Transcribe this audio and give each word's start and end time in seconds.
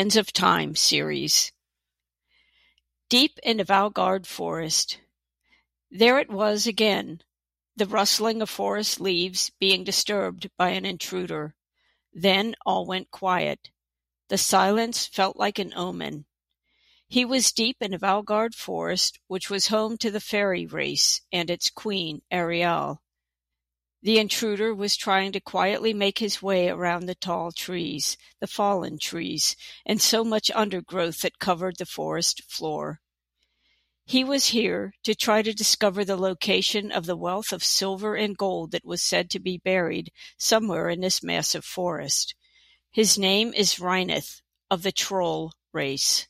Winds 0.00 0.14
of 0.16 0.32
Time 0.32 0.76
series. 0.76 1.50
Deep 3.08 3.36
in 3.42 3.56
the 3.56 3.64
Valgard 3.64 4.28
forest. 4.28 5.00
There 5.90 6.20
it 6.20 6.30
was 6.30 6.68
again, 6.68 7.22
the 7.74 7.84
rustling 7.84 8.40
of 8.40 8.48
forest 8.48 9.00
leaves 9.00 9.50
being 9.58 9.82
disturbed 9.82 10.50
by 10.56 10.68
an 10.68 10.84
intruder. 10.84 11.56
Then 12.12 12.54
all 12.64 12.86
went 12.86 13.10
quiet. 13.10 13.70
The 14.28 14.38
silence 14.38 15.04
felt 15.04 15.36
like 15.36 15.58
an 15.58 15.72
omen. 15.74 16.26
He 17.08 17.24
was 17.24 17.50
deep 17.50 17.78
in 17.80 17.90
the 17.90 17.98
Valgard 17.98 18.54
forest, 18.54 19.18
which 19.26 19.50
was 19.50 19.66
home 19.66 19.98
to 19.98 20.12
the 20.12 20.20
fairy 20.20 20.64
race 20.64 21.22
and 21.32 21.50
its 21.50 21.70
queen, 21.70 22.22
Ariel. 22.30 23.02
The 24.00 24.18
intruder 24.18 24.74
was 24.74 24.96
trying 24.96 25.32
to 25.32 25.40
quietly 25.40 25.92
make 25.92 26.18
his 26.18 26.40
way 26.40 26.68
around 26.68 27.06
the 27.06 27.16
tall 27.16 27.50
trees, 27.50 28.16
the 28.38 28.46
fallen 28.46 28.98
trees, 28.98 29.56
and 29.84 30.00
so 30.00 30.22
much 30.22 30.50
undergrowth 30.54 31.20
that 31.22 31.40
covered 31.40 31.78
the 31.78 31.86
forest 31.86 32.42
floor. 32.44 33.00
He 34.04 34.24
was 34.24 34.46
here 34.46 34.94
to 35.02 35.14
try 35.14 35.42
to 35.42 35.52
discover 35.52 36.04
the 36.04 36.16
location 36.16 36.92
of 36.92 37.06
the 37.06 37.16
wealth 37.16 37.52
of 37.52 37.64
silver 37.64 38.14
and 38.14 38.38
gold 38.38 38.70
that 38.70 38.86
was 38.86 39.02
said 39.02 39.30
to 39.30 39.40
be 39.40 39.58
buried 39.58 40.12
somewhere 40.38 40.88
in 40.88 41.00
this 41.00 41.22
massive 41.22 41.64
forest. 41.64 42.34
His 42.90 43.18
name 43.18 43.52
is 43.52 43.78
Reineth, 43.78 44.40
of 44.70 44.82
the 44.82 44.92
Troll 44.92 45.52
race. 45.72 46.28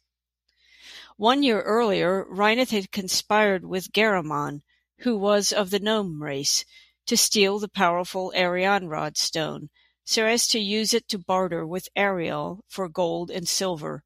One 1.17 1.43
year 1.43 1.61
earlier, 1.63 2.25
Reineth 2.29 2.71
had 2.71 2.93
conspired 2.93 3.65
with 3.65 3.93
Garamon, 3.93 4.63
who 5.01 5.17
was 5.17 5.53
of 5.53 5.71
the 5.71 5.79
Gnome 5.79 6.23
race, 6.23 6.65
to 7.09 7.17
steal 7.17 7.59
the 7.59 7.69
powerful 7.69 8.33
Erianrod 8.37 9.17
stone, 9.17 9.71
so 10.05 10.27
as 10.27 10.47
to 10.49 10.59
use 10.59 10.93
it 10.93 11.09
to 11.09 11.19
barter 11.19 11.67
with 11.67 11.89
Ariel 11.97 12.63
for 12.69 12.89
gold 12.89 13.31
and 13.31 13.49
silver. 13.49 14.05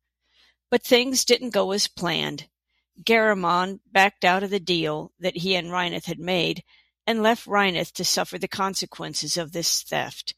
But 0.71 0.85
things 0.85 1.25
didn't 1.25 1.51
go 1.51 1.73
as 1.73 1.89
planned. 1.89 2.49
Garamon 3.05 3.81
backed 3.91 4.25
out 4.25 4.45
of 4.45 4.51
the 4.51 4.61
deal 4.61 5.13
that 5.19 5.39
he 5.39 5.57
and 5.57 5.71
Reineth 5.73 6.07
had 6.07 6.21
made, 6.21 6.63
and 7.05 7.23
left 7.23 7.47
Reineth 7.47 7.93
to 7.95 8.05
suffer 8.05 8.39
the 8.39 8.47
consequences 8.47 9.37
of 9.37 9.51
this 9.51 9.83
theft. 9.83 10.35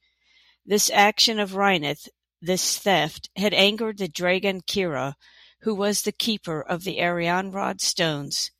This 0.64 0.90
action 0.90 1.38
of 1.38 1.56
Reineth, 1.56 2.08
this 2.40 2.78
theft, 2.78 3.28
had 3.36 3.52
angered 3.52 3.98
the 3.98 4.08
dragon 4.08 4.62
Kirra, 4.62 5.16
who 5.60 5.74
was 5.74 6.02
the 6.02 6.12
keeper 6.12 6.62
of 6.62 6.84
the 6.84 6.98
Erianrod 6.98 7.82
stones 7.82 8.50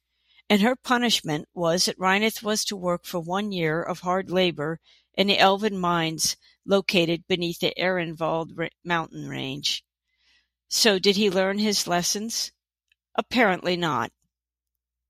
and 0.51 0.63
her 0.63 0.77
punishment 0.77 1.49
was 1.55 1.87
that 1.87 1.99
Reineth 1.99 2.43
was 2.43 2.65
to 2.67 2.77
work 2.77 3.05
for 3.05 3.21
one 3.21 3.53
year 3.53 3.83
of 3.83 4.01
hard 4.01 4.31
labor 4.31 4.79
in 5.15 5.27
the 5.27 5.39
elven 5.39 5.79
mines 5.79 6.37
located 6.67 7.27
beneath 7.27 7.61
the 7.61 7.75
Ehrenwald 7.79 8.51
mountain 8.85 9.29
range. 9.29 9.85
So 10.69 10.99
did 10.99 11.17
he 11.17 11.31
learn 11.31 11.59
his 11.59 11.87
lessons? 11.87 12.53
Apparently 13.15 13.77
not. 13.77 14.13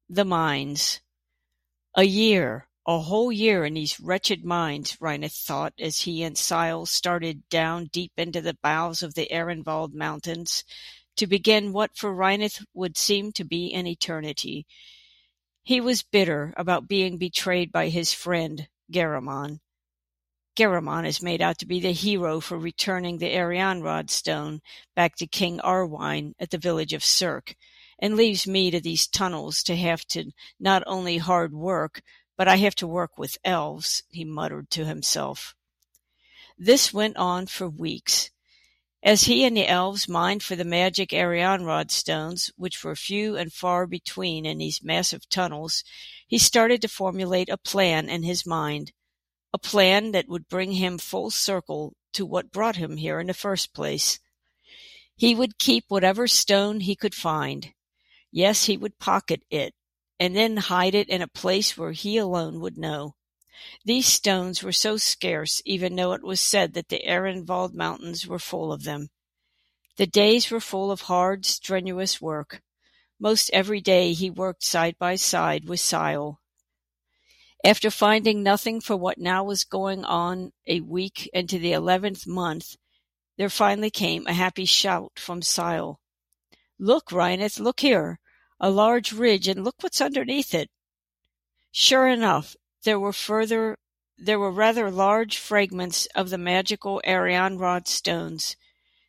The 0.09 0.25
mines. 0.25 1.01
A 1.97 2.05
year, 2.05 2.69
a 2.87 3.01
whole 3.01 3.33
year 3.33 3.65
in 3.65 3.75
these 3.75 3.99
wretched 3.99 4.45
mines, 4.45 5.01
Reineth 5.01 5.37
thought 5.37 5.73
as 5.79 6.01
he 6.01 6.23
and 6.23 6.37
Sile 6.37 6.87
started 6.87 7.49
down 7.49 7.87
deep 7.87 8.13
into 8.17 8.41
the 8.41 8.59
bowels 8.63 9.03
of 9.03 9.15
the 9.15 9.29
Ehrenwald 9.33 9.95
mountains 9.95 10.65
to 11.17 11.27
begin 11.27 11.73
what 11.73 11.97
for 11.97 12.15
Reineth 12.15 12.65
would 12.75 12.99
seem 12.99 13.33
to 13.33 13.45
be 13.45 13.73
an 13.73 13.87
eternity. 13.87 14.67
He 15.67 15.81
was 15.81 16.03
bitter 16.03 16.53
about 16.59 16.89
being 16.89 17.17
betrayed 17.17 17.73
by 17.73 17.89
his 17.89 18.13
friend, 18.13 18.69
Garamon. 18.93 19.61
Garamon 20.57 21.07
is 21.07 21.23
made 21.23 21.41
out 21.41 21.57
to 21.59 21.67
be 21.67 21.81
the 21.81 21.93
hero 21.93 22.39
for 22.39 22.59
returning 22.59 23.17
the 23.17 23.35
Erianrod 23.35 24.11
stone 24.11 24.61
back 24.95 25.17
to 25.17 25.27
King 25.27 25.61
Arwine 25.61 26.35
at 26.39 26.51
the 26.51 26.59
village 26.59 26.93
of 26.93 27.03
Cirque, 27.03 27.57
and 27.99 28.15
leaves 28.15 28.47
me 28.47 28.71
to 28.71 28.79
these 28.79 29.07
tunnels 29.07 29.63
to 29.63 29.75
have 29.75 30.05
to 30.09 30.33
not 30.61 30.83
only 30.87 31.17
hard 31.17 31.55
work, 31.55 32.03
but 32.37 32.47
I 32.47 32.57
have 32.57 32.75
to 32.77 32.87
work 32.87 33.17
with 33.17 33.39
elves, 33.43 34.03
he 34.11 34.23
muttered 34.23 34.69
to 34.73 34.85
himself. 34.85 35.55
This 36.59 36.93
went 36.93 37.17
on 37.17 37.47
for 37.47 37.71
weeks. 37.71 38.31
As 39.05 39.25
he 39.25 39.45
and 39.45 39.55
the 39.55 39.69
elves 39.69 40.09
mined 40.09 40.43
for 40.43 40.57
the 40.57 40.65
magic 40.65 41.11
Erianrod 41.11 41.91
stones, 41.91 42.51
which 42.57 42.83
were 42.83 42.97
few 42.97 43.37
and 43.37 43.53
far 43.53 43.87
between 43.87 44.47
in 44.47 44.57
these 44.57 44.83
massive 44.83 45.29
tunnels, 45.29 45.85
he 46.27 46.39
started 46.39 46.81
to 46.81 46.89
formulate 46.89 47.51
a 47.51 47.59
plan 47.59 48.09
in 48.09 48.23
his 48.23 48.47
mind, 48.47 48.93
a 49.53 49.59
plan 49.59 50.13
that 50.13 50.27
would 50.27 50.49
bring 50.49 50.73
him 50.73 50.97
full 50.97 51.31
circle 51.31 51.93
to 52.15 52.25
what 52.25 52.51
brought 52.51 52.77
him 52.77 52.97
here 52.97 53.21
in 53.21 53.27
the 53.27 53.35
first 53.35 53.75
place. 53.75 54.21
He 55.15 55.35
would 55.35 55.59
keep 55.59 55.85
whatever 55.89 56.27
stone 56.27 56.81
he 56.81 56.97
could 56.97 57.15
find. 57.15 57.75
Yes, 58.33 58.65
he 58.65 58.79
would 58.79 58.99
pocket 58.99 59.43
it, 59.51 59.75
and 60.19 60.35
then 60.35 60.57
hide 60.57 60.95
it 60.95 61.11
in 61.11 61.21
a 61.21 61.29
place 61.29 61.77
where 61.77 61.93
he 61.93 62.17
alone 62.17 62.59
would 62.61 62.79
know. 62.79 63.17
These 63.85 64.07
stones 64.07 64.63
were 64.63 64.73
so 64.73 64.97
scarce 64.97 65.63
even 65.65 65.97
though 65.97 66.13
it 66.13 66.23
was 66.23 66.41
said 66.41 66.75
that 66.75 66.89
the 66.89 67.03
Ehrenwald 67.07 67.75
mountains 67.75 68.27
were 68.27 68.39
full 68.39 68.73
of 68.73 68.85
them. 68.85 69.11
The 69.97 70.07
days 70.07 70.51
were 70.51 70.61
full 70.61 70.91
of 70.91 71.03
hard, 71.03 71.47
strenuous 71.47 72.21
work. 72.21 72.63
Most 73.21 73.51
every 73.53 73.81
day 73.81 74.13
he 74.13 74.29
worked 74.29 74.65
side 74.65 74.99
by 74.99 75.17
side 75.17 75.69
with 75.69 75.81
Sile. 75.81 76.41
After 77.65 77.91
finding 77.91 78.43
nothing 78.43 78.81
for 78.81 78.97
what 78.97 79.19
now 79.19 79.45
was 79.45 79.65
going 79.65 80.05
on 80.05 80.53
a 80.67 80.81
week 80.81 81.31
into 81.33 81.59
the 81.59 81.73
eleventh 81.73 82.27
month, 82.27 82.77
there 83.37 83.49
finally 83.49 83.91
came 83.91 84.27
a 84.27 84.33
happy 84.33 84.65
shout 84.65 85.13
from 85.17 85.43
Sile. 85.43 86.01
Look, 86.79 87.11
Reineth, 87.11 87.59
look 87.59 87.81
here! 87.81 88.19
A 88.61 88.69
large 88.69 89.13
ridge, 89.13 89.49
and 89.49 89.65
look 89.65 89.77
what's 89.81 90.01
underneath 90.01 90.55
it! 90.55 90.71
Sure 91.71 92.07
enough, 92.07 92.57
there 92.85 93.01
were 93.01 93.13
further 93.13 93.77
there 94.17 94.39
were 94.39 94.51
rather 94.51 94.91
large 94.91 95.39
fragments 95.39 96.07
of 96.15 96.31
the 96.31 96.39
magical 96.39 97.03
Erianrod 97.05 97.89
stones. 97.89 98.57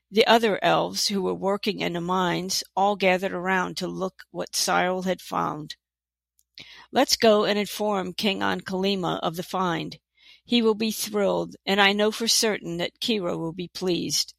The 0.10 0.26
other 0.26 0.64
elves 0.64 1.08
who 1.08 1.22
were 1.22 1.36
working 1.36 1.82
in 1.82 1.94
the 1.94 2.02
mines 2.02 2.64
all 2.76 2.96
gathered 2.96 3.32
around 3.32 3.78
to 3.78 3.88
look 3.88 4.24
what 4.32 4.56
Sile 4.56 5.04
had 5.04 5.22
found. 5.22 5.76
Let's 6.92 7.18
go 7.18 7.46
and 7.46 7.60
inform 7.60 8.14
King 8.14 8.40
Ankhalima 8.40 9.20
of 9.22 9.36
the 9.36 9.44
find. 9.44 10.00
He 10.44 10.62
will 10.62 10.76
be 10.76 10.92
thrilled, 10.92 11.56
and 11.66 11.82
I 11.82 11.92
know 11.92 12.12
for 12.12 12.28
certain 12.28 12.78
that 12.78 13.00
Kirra 13.02 13.38
will 13.38 13.54
be 13.54 13.68
pleased. 13.68 14.34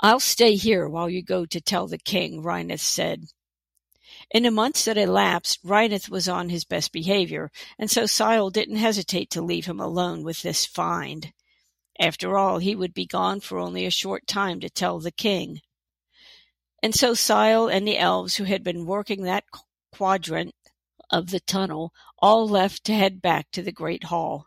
I'll 0.00 0.20
stay 0.20 0.54
here 0.54 0.88
while 0.88 1.10
you 1.10 1.22
go 1.22 1.44
to 1.46 1.60
tell 1.60 1.86
the 1.88 1.98
king, 1.98 2.42
Reineth 2.42 2.80
said. 2.80 3.26
In 4.30 4.42
the 4.42 4.50
months 4.50 4.84
that 4.84 4.98
elapsed, 4.98 5.60
Reineth 5.64 6.10
was 6.10 6.28
on 6.28 6.50
his 6.50 6.64
best 6.64 6.92
behavior, 6.92 7.50
and 7.78 7.90
so 7.90 8.04
Sile 8.04 8.50
didn't 8.50 8.76
hesitate 8.76 9.30
to 9.30 9.40
leave 9.40 9.64
him 9.64 9.80
alone 9.80 10.22
with 10.22 10.42
this 10.42 10.66
find. 10.66 11.32
After 11.98 12.36
all, 12.36 12.58
he 12.58 12.76
would 12.76 12.92
be 12.92 13.06
gone 13.06 13.40
for 13.40 13.58
only 13.58 13.86
a 13.86 13.90
short 13.90 14.26
time 14.26 14.60
to 14.60 14.68
tell 14.68 15.00
the 15.00 15.10
king. 15.10 15.62
And 16.82 16.94
so 16.94 17.14
Sile 17.14 17.68
and 17.68 17.88
the 17.88 17.98
elves 17.98 18.36
who 18.36 18.44
had 18.44 18.62
been 18.62 18.84
working 18.84 19.22
that 19.22 19.44
quadrant 19.92 20.54
of 21.10 21.30
the 21.30 21.40
tunnel 21.40 21.94
all 22.18 22.46
left 22.46 22.84
to 22.84 22.94
head 22.94 23.22
back 23.22 23.50
to 23.52 23.62
the 23.62 23.72
great 23.72 24.04
hall. 24.04 24.46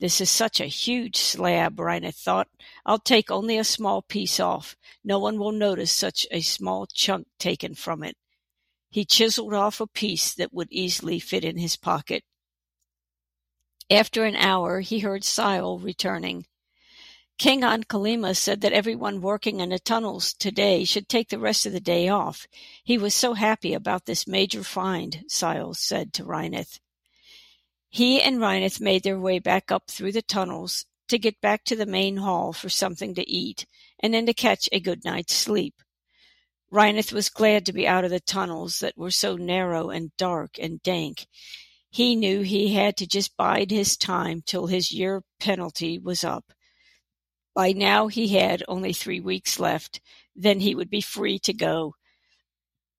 This 0.00 0.20
is 0.20 0.30
such 0.30 0.60
a 0.60 0.66
huge 0.66 1.16
slab, 1.16 1.78
Reineth 1.78 2.16
thought. 2.16 2.48
I'll 2.86 2.98
take 2.98 3.30
only 3.30 3.58
a 3.58 3.64
small 3.64 4.00
piece 4.00 4.40
off. 4.40 4.76
No 5.04 5.18
one 5.18 5.38
will 5.38 5.52
notice 5.52 5.92
such 5.92 6.26
a 6.30 6.40
small 6.40 6.86
chunk 6.86 7.28
taken 7.38 7.74
from 7.74 8.02
it. 8.02 8.16
He 8.92 9.06
chiseled 9.06 9.54
off 9.54 9.80
a 9.80 9.86
piece 9.86 10.34
that 10.34 10.52
would 10.52 10.70
easily 10.70 11.18
fit 11.18 11.44
in 11.44 11.56
his 11.56 11.76
pocket. 11.76 12.24
After 13.90 14.24
an 14.24 14.36
hour 14.36 14.80
he 14.80 14.98
heard 14.98 15.24
Sile 15.24 15.78
returning. 15.78 16.44
King 17.38 17.62
Ankhalima 17.62 18.36
said 18.36 18.60
that 18.60 18.74
everyone 18.74 19.22
working 19.22 19.60
in 19.60 19.70
the 19.70 19.78
tunnels 19.78 20.34
today 20.34 20.84
should 20.84 21.08
take 21.08 21.30
the 21.30 21.38
rest 21.38 21.64
of 21.64 21.72
the 21.72 21.80
day 21.80 22.08
off. 22.08 22.46
He 22.84 22.98
was 22.98 23.14
so 23.14 23.32
happy 23.32 23.72
about 23.72 24.04
this 24.04 24.26
major 24.26 24.62
find, 24.62 25.24
Sile 25.26 25.72
said 25.72 26.12
to 26.12 26.24
Reineth. 26.24 26.78
He 27.88 28.20
and 28.20 28.40
Reineth 28.40 28.78
made 28.78 29.04
their 29.04 29.18
way 29.18 29.38
back 29.38 29.72
up 29.72 29.90
through 29.90 30.12
the 30.12 30.20
tunnels 30.20 30.84
to 31.08 31.18
get 31.18 31.40
back 31.40 31.64
to 31.64 31.76
the 31.76 31.86
main 31.86 32.18
hall 32.18 32.52
for 32.52 32.68
something 32.68 33.14
to 33.14 33.26
eat, 33.26 33.64
and 34.00 34.12
then 34.12 34.26
to 34.26 34.34
catch 34.34 34.68
a 34.70 34.80
good 34.80 35.02
night's 35.02 35.34
sleep. 35.34 35.76
Reineth 36.72 37.12
was 37.12 37.28
glad 37.28 37.66
to 37.66 37.72
be 37.74 37.86
out 37.86 38.04
of 38.04 38.10
the 38.10 38.18
tunnels 38.18 38.78
that 38.78 38.96
were 38.96 39.10
so 39.10 39.36
narrow 39.36 39.90
and 39.90 40.10
dark 40.16 40.58
and 40.58 40.82
dank. 40.82 41.26
He 41.90 42.16
knew 42.16 42.40
he 42.40 42.72
had 42.72 42.96
to 42.96 43.06
just 43.06 43.36
bide 43.36 43.70
his 43.70 43.94
time 43.94 44.40
till 44.46 44.68
his 44.68 44.90
year 44.90 45.22
penalty 45.38 45.98
was 45.98 46.24
up. 46.24 46.50
By 47.54 47.72
now 47.72 48.06
he 48.06 48.28
had 48.28 48.62
only 48.68 48.94
three 48.94 49.20
weeks 49.20 49.60
left, 49.60 50.00
then 50.34 50.60
he 50.60 50.74
would 50.74 50.88
be 50.88 51.02
free 51.02 51.38
to 51.40 51.52
go, 51.52 51.94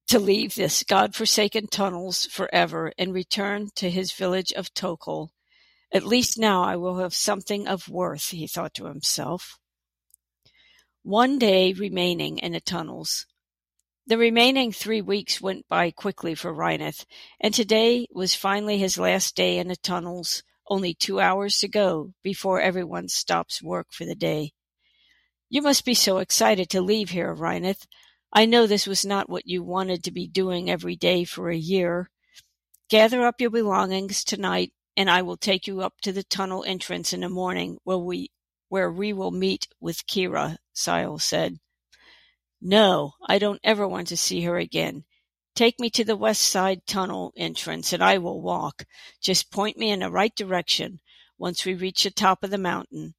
to 0.05 0.19
leave 0.19 0.53
this 0.53 0.83
god-forsaken 0.83 1.65
tunnels 1.67 2.27
forever 2.27 2.93
and 2.99 3.11
return 3.11 3.69
to 3.77 3.89
his 3.89 4.11
village 4.11 4.53
of 4.53 4.71
Tokol. 4.75 5.31
At 5.91 6.05
least 6.05 6.37
now 6.37 6.61
I 6.61 6.75
will 6.75 6.97
have 6.97 7.15
something 7.15 7.67
of 7.67 7.89
worth, 7.89 8.29
he 8.29 8.45
thought 8.45 8.75
to 8.75 8.85
himself. 8.85 9.57
One 11.01 11.39
day 11.39 11.73
remaining 11.73 12.37
in 12.37 12.51
the 12.51 12.61
tunnels. 12.61 13.25
The 14.05 14.17
remaining 14.17 14.73
three 14.73 15.01
weeks 15.01 15.39
went 15.39 15.65
by 15.69 15.89
quickly 15.91 16.35
for 16.35 16.53
Reineth, 16.53 17.05
and 17.39 17.53
today 17.53 18.05
was 18.11 18.35
finally 18.35 18.77
his 18.77 18.97
last 18.97 19.33
day 19.33 19.57
in 19.57 19.69
the 19.69 19.77
tunnels, 19.77 20.43
only 20.67 20.93
two 20.93 21.21
hours 21.21 21.59
to 21.59 21.69
go 21.69 22.13
before 22.21 22.59
everyone 22.59 23.07
stops 23.07 23.63
work 23.63 23.93
for 23.93 24.03
the 24.03 24.13
day. 24.13 24.51
You 25.47 25.61
must 25.61 25.85
be 25.85 25.93
so 25.93 26.17
excited 26.17 26.69
to 26.71 26.81
leave 26.81 27.11
here, 27.11 27.33
Reineth. 27.33 27.87
I 28.33 28.45
know 28.45 28.67
this 28.67 28.85
was 28.85 29.05
not 29.05 29.29
what 29.29 29.47
you 29.47 29.63
wanted 29.63 30.03
to 30.03 30.11
be 30.11 30.27
doing 30.27 30.69
every 30.69 30.97
day 30.97 31.23
for 31.23 31.49
a 31.49 31.55
year. 31.55 32.09
Gather 32.89 33.25
up 33.25 33.39
your 33.39 33.51
belongings 33.51 34.25
tonight, 34.25 34.73
and 34.97 35.09
I 35.09 35.21
will 35.21 35.37
take 35.37 35.65
you 35.65 35.79
up 35.79 36.01
to 36.01 36.11
the 36.11 36.23
tunnel 36.23 36.65
entrance 36.65 37.13
in 37.13 37.21
the 37.21 37.29
morning 37.29 37.77
where 37.85 37.97
we 37.97 38.31
where 38.67 38.91
we 38.91 39.13
will 39.13 39.31
meet 39.31 39.69
with 39.79 40.05
Kirra, 40.07 40.57
Sile 40.73 41.19
said. 41.19 41.59
No, 42.65 43.15
I 43.27 43.39
don't 43.39 43.59
ever 43.61 43.85
want 43.85 44.07
to 44.07 44.15
see 44.15 44.43
her 44.43 44.57
again. 44.57 45.03
Take 45.53 45.81
me 45.81 45.89
to 45.89 46.05
the 46.05 46.15
west 46.15 46.43
side 46.43 46.87
tunnel 46.87 47.33
entrance 47.35 47.91
and 47.91 48.01
I 48.01 48.17
will 48.19 48.41
walk. 48.41 48.85
Just 49.19 49.51
point 49.51 49.77
me 49.77 49.89
in 49.89 49.99
the 49.99 50.09
right 50.09 50.33
direction 50.33 51.01
once 51.37 51.65
we 51.65 51.73
reach 51.73 52.03
the 52.03 52.09
top 52.09 52.41
of 52.41 52.51
the 52.51 52.57
mountain. 52.57 53.15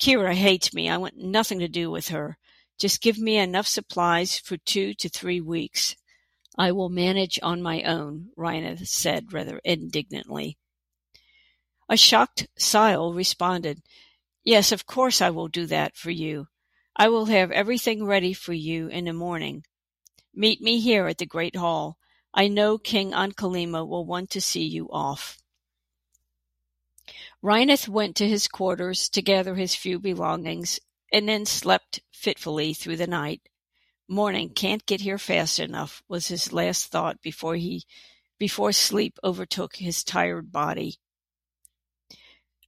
Kirra 0.00 0.34
hates 0.34 0.72
me. 0.72 0.88
I 0.88 0.96
want 0.96 1.18
nothing 1.18 1.58
to 1.58 1.68
do 1.68 1.90
with 1.90 2.08
her. 2.08 2.38
Just 2.78 3.02
give 3.02 3.18
me 3.18 3.36
enough 3.36 3.66
supplies 3.66 4.38
for 4.38 4.56
two 4.56 4.94
to 4.94 5.10
three 5.10 5.42
weeks. 5.42 5.94
I 6.56 6.72
will 6.72 6.88
manage 6.88 7.38
on 7.42 7.60
my 7.60 7.82
own, 7.82 8.30
Reineth 8.38 8.88
said 8.88 9.34
rather 9.34 9.60
indignantly. 9.64 10.56
A 11.90 11.98
shocked 11.98 12.46
Sile 12.56 13.12
responded, 13.12 13.82
Yes, 14.44 14.72
of 14.72 14.86
course 14.86 15.20
I 15.20 15.28
will 15.28 15.48
do 15.48 15.66
that 15.66 15.94
for 15.94 16.10
you. 16.10 16.46
I 17.00 17.08
will 17.10 17.26
have 17.26 17.52
everything 17.52 18.04
ready 18.04 18.32
for 18.32 18.52
you 18.52 18.88
in 18.88 19.04
the 19.04 19.12
morning. 19.12 19.62
Meet 20.34 20.60
me 20.60 20.80
here 20.80 21.06
at 21.06 21.18
the 21.18 21.26
great 21.26 21.54
hall. 21.54 21.96
I 22.34 22.48
know 22.48 22.76
King 22.76 23.12
Ankhalima 23.12 23.86
will 23.86 24.04
want 24.04 24.30
to 24.30 24.40
see 24.40 24.64
you 24.64 24.88
off. 24.90 25.38
Reineth 27.40 27.88
went 27.88 28.16
to 28.16 28.28
his 28.28 28.48
quarters 28.48 29.08
to 29.10 29.22
gather 29.22 29.54
his 29.54 29.76
few 29.76 30.00
belongings, 30.00 30.80
and 31.12 31.28
then 31.28 31.46
slept 31.46 32.00
fitfully 32.10 32.74
through 32.74 32.96
the 32.96 33.06
night. 33.06 33.42
Morning 34.08 34.50
can't 34.50 34.84
get 34.84 35.00
here 35.00 35.18
fast 35.18 35.60
enough, 35.60 36.02
was 36.08 36.26
his 36.26 36.52
last 36.52 36.86
thought 36.86 37.22
before 37.22 37.54
he 37.54 37.84
before 38.38 38.72
sleep 38.72 39.18
overtook 39.22 39.76
his 39.76 40.02
tired 40.02 40.50
body. 40.50 40.96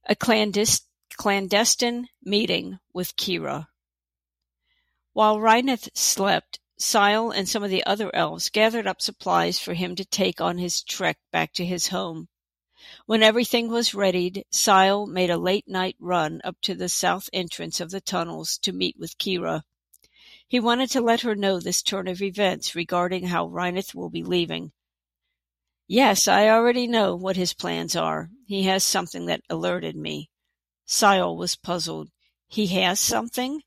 A 0.05 0.15
clandestine 0.15 0.87
clandestine 1.17 2.07
meeting 2.23 2.79
with 2.93 3.15
Kirra. 3.17 3.67
While 5.13 5.39
Reineth 5.39 5.89
slept, 5.93 6.59
Sile 6.77 7.31
and 7.31 7.47
some 7.47 7.63
of 7.63 7.69
the 7.69 7.85
other 7.85 8.15
elves 8.15 8.49
gathered 8.49 8.87
up 8.87 9.01
supplies 9.01 9.59
for 9.59 9.73
him 9.73 9.95
to 9.95 10.05
take 10.05 10.39
on 10.39 10.57
his 10.57 10.81
trek 10.81 11.19
back 11.31 11.51
to 11.53 11.65
his 11.65 11.89
home. 11.89 12.29
When 13.05 13.21
everything 13.21 13.67
was 13.67 13.93
readied, 13.93 14.45
Sile 14.51 15.05
made 15.05 15.29
a 15.29 15.37
late 15.37 15.67
night 15.67 15.95
run 15.99 16.39
up 16.43 16.61
to 16.61 16.75
the 16.75 16.87
south 16.87 17.29
entrance 17.33 17.81
of 17.81 17.91
the 17.91 17.99
tunnels 17.99 18.57
to 18.59 18.71
meet 18.71 18.97
with 18.97 19.17
Kirra. 19.17 19.63
He 20.47 20.59
wanted 20.59 20.89
to 20.91 21.01
let 21.01 21.21
her 21.21 21.35
know 21.35 21.59
this 21.59 21.81
turn 21.81 22.07
of 22.07 22.21
events 22.21 22.73
regarding 22.73 23.27
how 23.27 23.47
Reineth 23.47 23.93
will 23.93 24.09
be 24.09 24.23
leaving. 24.23 24.71
Yes, 25.87 26.27
I 26.27 26.47
already 26.47 26.87
know 26.87 27.15
what 27.15 27.35
his 27.35 27.53
plans 27.53 27.97
are. 27.97 28.29
He 28.45 28.63
has 28.63 28.83
something 28.83 29.25
that 29.25 29.43
alerted 29.49 29.95
me. 29.95 30.29
Sile 30.85 31.35
was 31.35 31.57
puzzled. 31.57 32.09
He 32.47 32.67
has 32.67 32.99
something? 32.99 33.61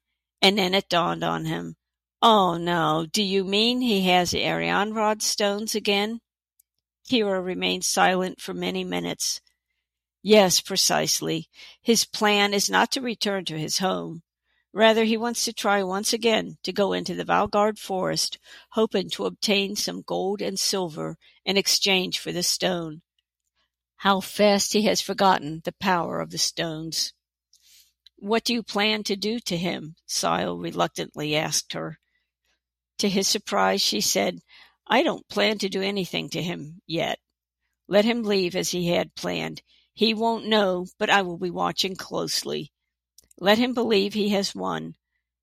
And 0.44 0.58
then 0.58 0.74
it 0.74 0.90
dawned 0.90 1.24
on 1.24 1.46
him. 1.46 1.76
Oh 2.20 2.58
no, 2.58 3.06
do 3.10 3.22
you 3.22 3.44
mean 3.44 3.80
he 3.80 4.02
has 4.08 4.30
the 4.30 4.42
Erianrod 4.42 5.22
stones 5.22 5.74
again? 5.74 6.20
Kirra 7.08 7.40
remained 7.40 7.86
silent 7.86 8.42
for 8.42 8.52
many 8.52 8.84
minutes. 8.84 9.40
Yes, 10.22 10.60
precisely. 10.60 11.48
His 11.80 12.04
plan 12.04 12.52
is 12.52 12.68
not 12.68 12.90
to 12.92 13.00
return 13.00 13.46
to 13.46 13.58
his 13.58 13.78
home. 13.78 14.22
Rather, 14.74 15.04
he 15.04 15.16
wants 15.16 15.46
to 15.46 15.54
try 15.54 15.82
once 15.82 16.12
again 16.12 16.58
to 16.62 16.74
go 16.74 16.92
into 16.92 17.14
the 17.14 17.24
Valgard 17.24 17.78
forest, 17.78 18.38
hoping 18.72 19.08
to 19.10 19.24
obtain 19.24 19.76
some 19.76 20.02
gold 20.02 20.42
and 20.42 20.60
silver 20.60 21.16
in 21.46 21.56
exchange 21.56 22.18
for 22.18 22.32
the 22.32 22.42
stone. 22.42 23.00
How 23.96 24.20
fast 24.20 24.74
he 24.74 24.82
has 24.82 25.00
forgotten 25.00 25.62
the 25.64 25.72
power 25.80 26.20
of 26.20 26.32
the 26.32 26.38
stones. 26.38 27.14
What 28.24 28.44
do 28.44 28.54
you 28.54 28.62
plan 28.62 29.02
to 29.02 29.16
do 29.16 29.38
to 29.40 29.54
him? 29.54 29.96
Sile 30.06 30.56
reluctantly 30.56 31.36
asked 31.36 31.74
her. 31.74 31.98
To 32.96 33.10
his 33.10 33.28
surprise, 33.28 33.82
she 33.82 34.00
said, 34.00 34.40
I 34.86 35.02
don't 35.02 35.28
plan 35.28 35.58
to 35.58 35.68
do 35.68 35.82
anything 35.82 36.30
to 36.30 36.42
him 36.42 36.80
yet. 36.86 37.18
Let 37.86 38.06
him 38.06 38.22
leave 38.22 38.56
as 38.56 38.70
he 38.70 38.88
had 38.88 39.14
planned. 39.14 39.60
He 39.92 40.14
won't 40.14 40.46
know, 40.46 40.86
but 40.98 41.10
I 41.10 41.20
will 41.20 41.36
be 41.36 41.50
watching 41.50 41.96
closely. 41.96 42.72
Let 43.38 43.58
him 43.58 43.74
believe 43.74 44.14
he 44.14 44.30
has 44.30 44.54
won. 44.54 44.94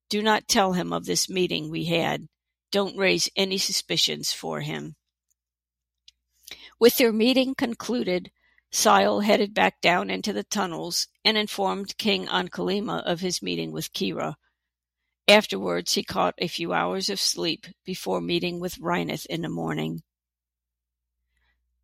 Do 0.09 0.23
not 0.23 0.47
tell 0.47 0.73
him 0.73 0.91
of 0.91 1.05
this 1.05 1.29
meeting 1.29 1.69
we 1.69 1.85
had. 1.85 2.29
Don't 2.71 2.97
raise 2.97 3.29
any 3.35 3.59
suspicions 3.59 4.33
for 4.33 4.61
him. 4.61 4.95
With 6.79 6.97
their 6.97 7.13
meeting 7.13 7.53
concluded, 7.53 8.31
Sile 8.71 9.19
headed 9.19 9.53
back 9.53 9.81
down 9.81 10.09
into 10.09 10.31
the 10.31 10.45
tunnels 10.45 11.07
and 11.25 11.37
informed 11.37 11.97
King 11.97 12.27
Ankhalima 12.27 13.03
of 13.05 13.19
his 13.19 13.41
meeting 13.41 13.71
with 13.71 13.91
Kirra. 13.91 14.37
Afterwards 15.27 15.93
he 15.93 16.03
caught 16.03 16.35
a 16.37 16.47
few 16.47 16.71
hours 16.71 17.09
of 17.09 17.19
sleep 17.19 17.67
before 17.85 18.21
meeting 18.21 18.59
with 18.59 18.79
Reineth 18.79 19.25
in 19.25 19.41
the 19.41 19.49
morning. 19.49 20.03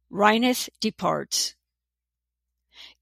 Reineth 0.10 0.70
departs. 0.80 1.56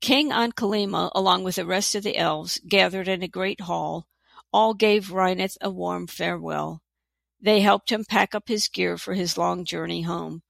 King 0.02 0.32
Ankhalima, 0.32 1.12
along 1.14 1.44
with 1.44 1.56
the 1.56 1.66
rest 1.66 1.94
of 1.94 2.04
the 2.04 2.18
elves, 2.18 2.60
gathered 2.68 3.08
in 3.08 3.22
a 3.22 3.28
great 3.28 3.62
hall. 3.62 4.08
All 4.52 4.74
gave 4.74 5.12
Reineth 5.12 5.58
a 5.62 5.70
warm 5.70 6.08
farewell. 6.08 6.82
They 7.40 7.62
helped 7.62 7.92
him 7.92 8.04
pack 8.04 8.34
up 8.34 8.48
his 8.48 8.68
gear 8.68 8.98
for 8.98 9.14
his 9.14 9.38
long 9.38 9.64
journey 9.64 10.02
home. 10.02 10.42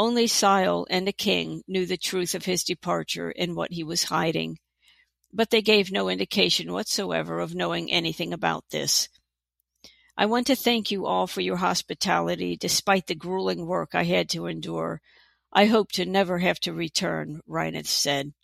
Only 0.00 0.28
Sile 0.28 0.86
and 0.90 1.08
the 1.08 1.12
king 1.12 1.64
knew 1.66 1.84
the 1.84 1.96
truth 1.96 2.36
of 2.36 2.44
his 2.44 2.62
departure 2.62 3.30
and 3.30 3.56
what 3.56 3.72
he 3.72 3.82
was 3.82 4.04
hiding, 4.04 4.58
but 5.32 5.50
they 5.50 5.60
gave 5.60 5.90
no 5.90 6.08
indication 6.08 6.72
whatsoever 6.72 7.40
of 7.40 7.56
knowing 7.56 7.90
anything 7.90 8.32
about 8.32 8.64
this. 8.70 9.08
I 10.16 10.26
want 10.26 10.46
to 10.46 10.54
thank 10.54 10.92
you 10.92 11.06
all 11.06 11.26
for 11.26 11.40
your 11.40 11.56
hospitality 11.56 12.56
despite 12.56 13.08
the 13.08 13.16
grueling 13.16 13.66
work 13.66 13.96
I 13.96 14.04
had 14.04 14.28
to 14.30 14.46
endure. 14.46 15.00
I 15.52 15.66
hope 15.66 15.90
to 15.92 16.06
never 16.06 16.38
have 16.38 16.60
to 16.60 16.72
return, 16.72 17.40
Reineth 17.48 17.88
said. 17.88 18.34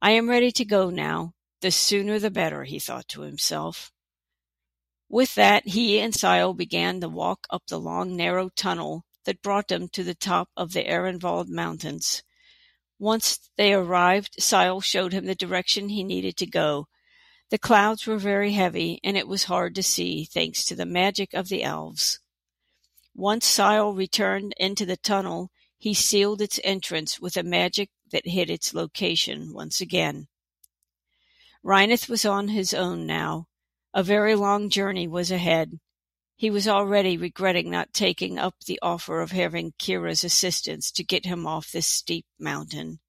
I 0.00 0.12
am 0.12 0.30
ready 0.30 0.52
to 0.52 0.64
go 0.64 0.90
now. 0.90 1.34
The 1.60 1.72
sooner 1.72 2.20
the 2.20 2.30
better, 2.30 2.62
he 2.62 2.78
thought 2.78 3.08
to 3.08 3.22
himself. 3.22 3.90
With 5.08 5.34
that, 5.34 5.66
he 5.66 5.98
and 5.98 6.14
Sile 6.14 6.54
began 6.54 7.00
the 7.00 7.08
walk 7.08 7.48
up 7.50 7.64
the 7.66 7.80
long, 7.80 8.16
narrow 8.16 8.48
tunnel 8.48 9.04
that 9.24 9.42
brought 9.42 9.68
them 9.68 9.88
to 9.88 10.02
the 10.02 10.14
top 10.14 10.48
of 10.56 10.72
the 10.72 10.84
Ehrenwald 10.84 11.48
Mountains. 11.48 12.22
Once 12.98 13.50
they 13.56 13.72
arrived, 13.74 14.40
Sile 14.40 14.80
showed 14.80 15.12
him 15.12 15.26
the 15.26 15.34
direction 15.34 15.88
he 15.88 16.04
needed 16.04 16.36
to 16.36 16.46
go. 16.46 16.88
The 17.50 17.58
clouds 17.58 18.06
were 18.06 18.18
very 18.18 18.52
heavy, 18.52 19.00
and 19.04 19.16
it 19.16 19.28
was 19.28 19.44
hard 19.44 19.74
to 19.74 19.82
see, 19.82 20.24
thanks 20.24 20.64
to 20.66 20.74
the 20.74 20.86
magic 20.86 21.34
of 21.34 21.48
the 21.48 21.62
elves. 21.62 22.20
Once 23.14 23.46
Sile 23.46 23.92
returned 23.92 24.54
into 24.56 24.86
the 24.86 24.96
tunnel, 24.96 25.50
he 25.76 25.94
sealed 25.94 26.40
its 26.40 26.60
entrance 26.62 27.20
with 27.20 27.36
a 27.36 27.42
magic 27.42 27.90
that 28.10 28.26
hid 28.26 28.48
its 28.48 28.72
location 28.72 29.52
once 29.52 29.80
again. 29.80 30.28
Reineth 31.62 32.08
was 32.08 32.24
on 32.24 32.48
his 32.48 32.72
own 32.72 33.06
now. 33.06 33.48
A 33.92 34.02
very 34.02 34.34
long 34.34 34.70
journey 34.70 35.06
was 35.06 35.30
ahead. 35.30 35.78
He 36.36 36.50
was 36.50 36.66
already 36.66 37.16
regretting 37.16 37.70
not 37.70 37.92
taking 37.92 38.38
up 38.38 38.54
the 38.64 38.78
offer 38.82 39.20
of 39.20 39.32
having 39.32 39.74
Kirra's 39.78 40.24
assistance 40.24 40.90
to 40.92 41.04
get 41.04 41.24
him 41.24 41.46
off 41.46 41.70
this 41.70 41.86
steep 41.86 42.26
mountain. 42.38 43.00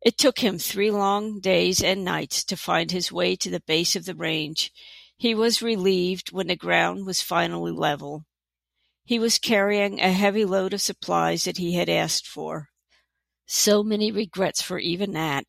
It 0.00 0.16
took 0.16 0.38
him 0.38 0.58
three 0.58 0.90
long 0.90 1.40
days 1.40 1.82
and 1.82 2.04
nights 2.04 2.44
to 2.44 2.56
find 2.56 2.90
his 2.90 3.10
way 3.10 3.34
to 3.36 3.50
the 3.50 3.60
base 3.60 3.96
of 3.96 4.04
the 4.04 4.14
range. 4.14 4.72
He 5.16 5.34
was 5.34 5.62
relieved 5.62 6.30
when 6.30 6.46
the 6.46 6.56
ground 6.56 7.04
was 7.04 7.20
finally 7.20 7.72
level. 7.72 8.24
He 9.04 9.18
was 9.18 9.38
carrying 9.38 10.00
a 10.00 10.12
heavy 10.12 10.44
load 10.44 10.72
of 10.72 10.80
supplies 10.80 11.44
that 11.44 11.56
he 11.56 11.74
had 11.74 11.88
asked 11.88 12.28
for. 12.28 12.68
So 13.46 13.82
many 13.82 14.12
regrets 14.12 14.62
for 14.62 14.78
even 14.78 15.12
that. 15.14 15.46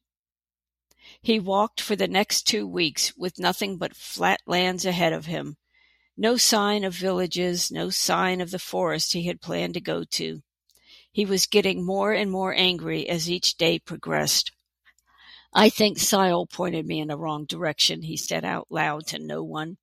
He 1.22 1.40
walked 1.40 1.82
for 1.82 1.96
the 1.96 2.08
next 2.08 2.44
two 2.44 2.66
weeks 2.66 3.14
with 3.18 3.38
nothing 3.38 3.78
but 3.78 3.96
flat 3.96 4.40
lands 4.48 4.86
ahead 4.86 5.14
of 5.14 5.26
him, 5.26 5.58
no 6.20 6.36
sign 6.36 6.84
of 6.84 6.94
villages, 6.94 7.72
no 7.72 7.90
sign 7.90 8.42
of 8.42 8.52
the 8.52 8.60
forest 8.60 9.14
he 9.14 9.26
had 9.26 9.40
planned 9.40 9.74
to 9.74 9.80
go 9.80 10.04
to. 10.04 10.42
He 11.14 11.26
was 11.26 11.46
getting 11.46 11.86
more 11.86 12.12
and 12.12 12.30
more 12.30 12.54
angry 12.54 13.08
as 13.08 13.32
each 13.32 13.56
day 13.56 13.80
progressed. 13.80 14.52
I 15.54 15.70
think 15.70 15.98
Sile 15.98 16.46
pointed 16.46 16.86
me 16.86 17.00
in 17.00 17.08
the 17.08 17.18
wrong 17.18 17.46
direction, 17.46 18.02
he 18.02 18.18
said 18.18 18.44
out 18.44 18.68
loud 18.70 19.08
to 19.08 19.18
no 19.18 19.44
one. 19.44 19.78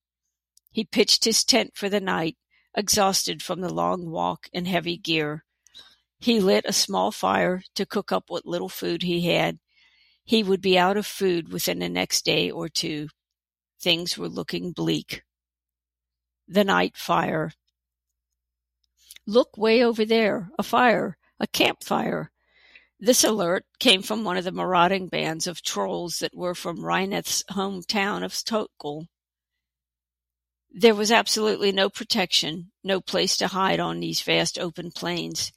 He 0.70 0.84
pitched 0.84 1.24
his 1.24 1.42
tent 1.42 1.70
for 1.74 1.88
the 1.88 2.00
night, 2.00 2.36
exhausted 2.76 3.42
from 3.42 3.62
the 3.62 3.72
long 3.72 4.10
walk 4.10 4.50
and 4.52 4.68
heavy 4.68 4.98
gear. 4.98 5.46
He 6.18 6.38
lit 6.38 6.66
a 6.68 6.72
small 6.74 7.12
fire 7.12 7.62
to 7.76 7.86
cook 7.86 8.12
up 8.12 8.24
what 8.28 8.44
little 8.44 8.68
food 8.68 9.02
he 9.02 9.22
had. 9.22 9.58
He 10.22 10.42
would 10.42 10.60
be 10.60 10.78
out 10.78 10.98
of 10.98 11.06
food 11.06 11.50
within 11.50 11.78
the 11.78 11.88
next 11.88 12.26
day 12.26 12.50
or 12.50 12.68
two. 12.68 13.08
Things 13.80 14.18
were 14.18 14.28
looking 14.28 14.72
bleak. 14.72 15.22
The 16.48 16.64
night 16.64 16.96
fire. 16.96 17.52
Look 19.26 19.56
way 19.56 19.82
over 19.82 20.04
there, 20.04 20.50
a 20.58 20.62
fire, 20.62 21.18
a 21.40 21.46
campfire. 21.46 22.30
This 23.00 23.24
alert 23.24 23.66
came 23.78 24.02
from 24.02 24.24
one 24.24 24.36
of 24.36 24.44
the 24.44 24.52
marauding 24.52 25.08
bands 25.08 25.46
of 25.46 25.62
trolls 25.62 26.20
that 26.20 26.36
were 26.36 26.54
from 26.54 26.84
Reineth's 26.84 27.42
hometown 27.50 28.24
of 28.24 28.32
Tokol. 28.44 29.08
There 30.70 30.94
was 30.94 31.10
absolutely 31.10 31.72
no 31.72 31.90
protection, 31.90 32.70
no 32.84 33.00
place 33.00 33.36
to 33.38 33.48
hide 33.48 33.80
on 33.80 34.00
these 34.00 34.22
vast 34.22 34.58
open 34.58 34.92
plains. 34.92 35.52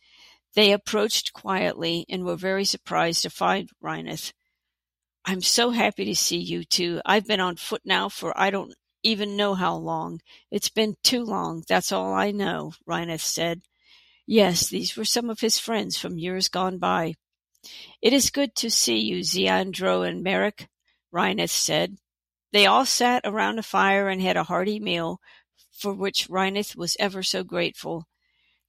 They 0.55 0.71
approached 0.71 1.33
quietly 1.33 2.05
and 2.09 2.25
were 2.25 2.35
very 2.35 2.65
surprised 2.65 3.21
to 3.21 3.29
find 3.29 3.69
Reineth. 3.81 4.33
I'm 5.25 5.41
so 5.41 5.69
happy 5.69 6.05
to 6.05 6.15
see 6.15 6.39
you 6.39 6.63
two. 6.63 7.01
I've 7.05 7.27
been 7.27 7.39
on 7.39 7.57
foot 7.57 7.81
now 7.85 8.09
for 8.09 8.37
I 8.37 8.49
don't 8.49 8.73
even 9.03 9.35
know 9.35 9.53
how 9.53 9.75
long. 9.75 10.21
It's 10.51 10.69
been 10.69 10.95
too 11.03 11.23
long, 11.23 11.63
that's 11.67 11.91
all 11.91 12.13
I 12.13 12.31
know, 12.31 12.73
Reineth 12.85 13.21
said. 13.21 13.61
Yes, 14.25 14.67
these 14.67 14.95
were 14.95 15.05
some 15.05 15.29
of 15.29 15.39
his 15.39 15.57
friends 15.57 15.97
from 15.97 16.19
years 16.19 16.49
gone 16.49 16.77
by. 16.77 17.15
It 18.01 18.13
is 18.13 18.29
good 18.29 18.55
to 18.55 18.69
see 18.69 18.99
you, 18.99 19.23
Zeandro 19.23 20.07
and 20.07 20.23
Merrick, 20.23 20.67
Reineth 21.11 21.49
said. 21.51 21.97
They 22.51 22.65
all 22.65 22.85
sat 22.85 23.21
around 23.25 23.59
a 23.59 23.63
fire 23.63 24.07
and 24.07 24.21
had 24.21 24.37
a 24.37 24.43
hearty 24.43 24.79
meal, 24.79 25.19
for 25.71 25.93
which 25.93 26.29
Reineth 26.29 26.75
was 26.75 26.95
ever 26.99 27.23
so 27.23 27.43
grateful. 27.43 28.07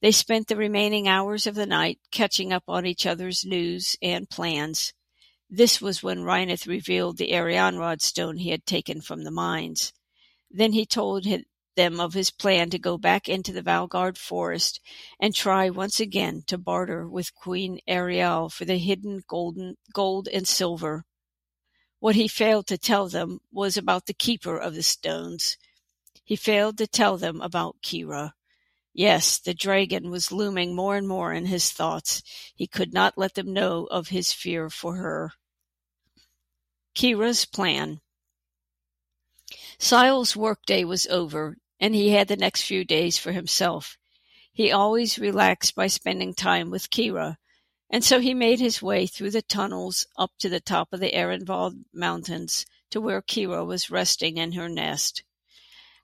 They 0.02 0.12
spent 0.12 0.48
the 0.48 0.56
remaining 0.56 1.08
hours 1.08 1.46
of 1.46 1.54
the 1.54 1.66
night 1.66 1.98
catching 2.10 2.52
up 2.52 2.64
on 2.66 2.86
each 2.86 3.04
other's 3.06 3.44
news 3.44 3.96
and 4.00 4.30
plans. 4.30 4.92
This 5.48 5.80
was 5.80 6.02
when 6.02 6.22
Reineth 6.22 6.66
revealed 6.66 7.18
the 7.18 7.32
Erianrod 7.32 8.00
stone 8.00 8.38
he 8.38 8.50
had 8.50 8.64
taken 8.64 9.00
from 9.00 9.24
the 9.24 9.30
mines. 9.30 9.92
Then 10.50 10.72
he 10.72 10.84
told 10.84 11.26
them 11.76 12.00
of 12.00 12.14
his 12.14 12.30
plan 12.30 12.70
to 12.70 12.78
go 12.78 12.98
back 12.98 13.28
into 13.28 13.52
the 13.52 13.62
Valgard 13.62 14.18
forest 14.18 14.80
and 15.20 15.34
try 15.34 15.70
once 15.70 16.00
again 16.00 16.42
to 16.48 16.58
barter 16.58 17.08
with 17.08 17.34
Queen 17.34 17.78
Ariel 17.86 18.48
for 18.48 18.64
the 18.64 18.78
hidden 18.78 19.22
golden 19.28 19.76
gold 19.92 20.28
and 20.28 20.46
silver. 20.46 21.04
What 22.00 22.16
he 22.16 22.28
failed 22.28 22.66
to 22.66 22.78
tell 22.78 23.08
them 23.08 23.40
was 23.52 23.76
about 23.76 24.06
the 24.06 24.14
keeper 24.14 24.58
of 24.58 24.74
the 24.74 24.82
stones. 24.82 25.56
He 26.24 26.34
failed 26.34 26.78
to 26.78 26.86
tell 26.86 27.16
them 27.16 27.40
about 27.40 27.82
Kirra. 27.82 28.34
Yes, 28.92 29.38
the 29.38 29.54
dragon 29.54 30.10
was 30.10 30.32
looming 30.32 30.74
more 30.74 30.96
and 30.96 31.06
more 31.06 31.32
in 31.32 31.46
his 31.46 31.70
thoughts. 31.70 32.22
He 32.54 32.66
could 32.66 32.92
not 32.92 33.16
let 33.16 33.34
them 33.34 33.52
know 33.52 33.86
of 33.86 34.08
his 34.08 34.32
fear 34.32 34.68
for 34.68 34.96
her. 34.96 35.32
Kirra's 36.94 37.44
plan. 37.44 38.00
Sile's 39.82 40.36
workday 40.36 40.84
was 40.84 41.06
over, 41.06 41.56
and 41.80 41.94
he 41.94 42.10
had 42.10 42.28
the 42.28 42.36
next 42.36 42.64
few 42.64 42.84
days 42.84 43.16
for 43.16 43.32
himself. 43.32 43.96
He 44.52 44.70
always 44.70 45.18
relaxed 45.18 45.74
by 45.74 45.86
spending 45.86 46.34
time 46.34 46.68
with 46.68 46.90
Kirra, 46.90 47.38
and 47.88 48.04
so 48.04 48.20
he 48.20 48.34
made 48.34 48.60
his 48.60 48.82
way 48.82 49.06
through 49.06 49.30
the 49.30 49.40
tunnels 49.40 50.06
up 50.18 50.32
to 50.40 50.50
the 50.50 50.60
top 50.60 50.92
of 50.92 51.00
the 51.00 51.16
Ehrenwald 51.16 51.86
Mountains 51.94 52.66
to 52.90 53.00
where 53.00 53.22
Kirra 53.22 53.64
was 53.64 53.90
resting 53.90 54.36
in 54.36 54.52
her 54.52 54.68
nest. 54.68 55.24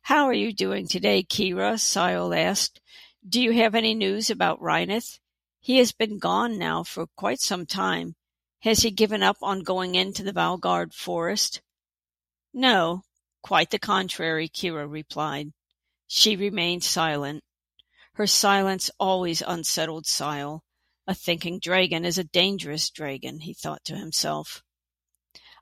How 0.01 0.25
are 0.25 0.33
you 0.33 0.55
doing 0.55 0.89
today, 0.89 1.23
Kirra? 1.23 1.79
Sile 1.79 2.33
asked. 2.33 2.81
Do 3.29 3.43
you 3.43 3.53
have 3.53 3.75
any 3.75 3.93
news 3.93 4.31
about 4.31 4.63
Reineth? 4.63 5.19
He 5.61 5.77
has 5.77 5.93
been 5.93 6.19
gone 6.19 6.59
now 6.59 6.83
for 6.83 7.09
quite 7.09 7.41
some 7.41 7.67
time. 7.67 8.17
Has 8.61 8.79
he 8.79 8.91
given 8.91 9.23
up 9.23 9.37
on 9.43 9.65
going 9.65 9.97
into 9.97 10.23
the 10.23 10.33
Valgard 10.33 10.95
forest? 10.95 11.61
No, 12.55 13.03
quite 13.47 13.71
the 13.71 13.79
contrary, 13.79 14.49
Kirra 14.49 14.89
replied. 14.89 15.53
She 16.09 16.35
remained 16.35 16.83
silent. 16.83 17.45
Her 18.15 18.27
silence 18.27 18.91
always 18.99 19.41
unsettled 19.41 20.05
Sile. 20.05 20.65
A 21.07 21.15
thinking 21.15 21.61
dragon 21.61 22.05
is 22.05 22.19
a 22.19 22.25
dangerous 22.25 22.91
dragon, 22.91 23.39
he 23.39 23.55
thought 23.55 23.85
to 23.85 23.97
himself. 23.97 24.65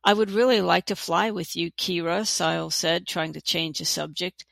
I 0.02 0.14
would 0.14 0.30
really 0.30 0.62
like 0.62 0.86
to 0.86 0.96
fly 0.96 1.30
with 1.30 1.54
you, 1.56 1.72
Kirra, 1.72 2.24
Sile 2.24 2.70
said, 2.70 3.06
trying 3.06 3.34
to 3.34 3.42
change 3.42 3.80
the 3.80 3.84
subject. 3.84 4.46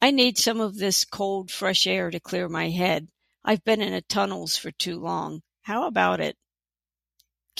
I 0.00 0.10
need 0.10 0.38
some 0.38 0.58
of 0.58 0.78
this 0.78 1.04
cold, 1.04 1.50
fresh 1.50 1.86
air 1.86 2.10
to 2.10 2.18
clear 2.18 2.48
my 2.48 2.70
head. 2.70 3.08
I've 3.44 3.62
been 3.62 3.82
in 3.82 3.92
the 3.92 4.00
tunnels 4.00 4.56
for 4.56 4.70
too 4.70 4.98
long. 4.98 5.42
How 5.64 5.86
about 5.86 6.20
it? 6.20 6.38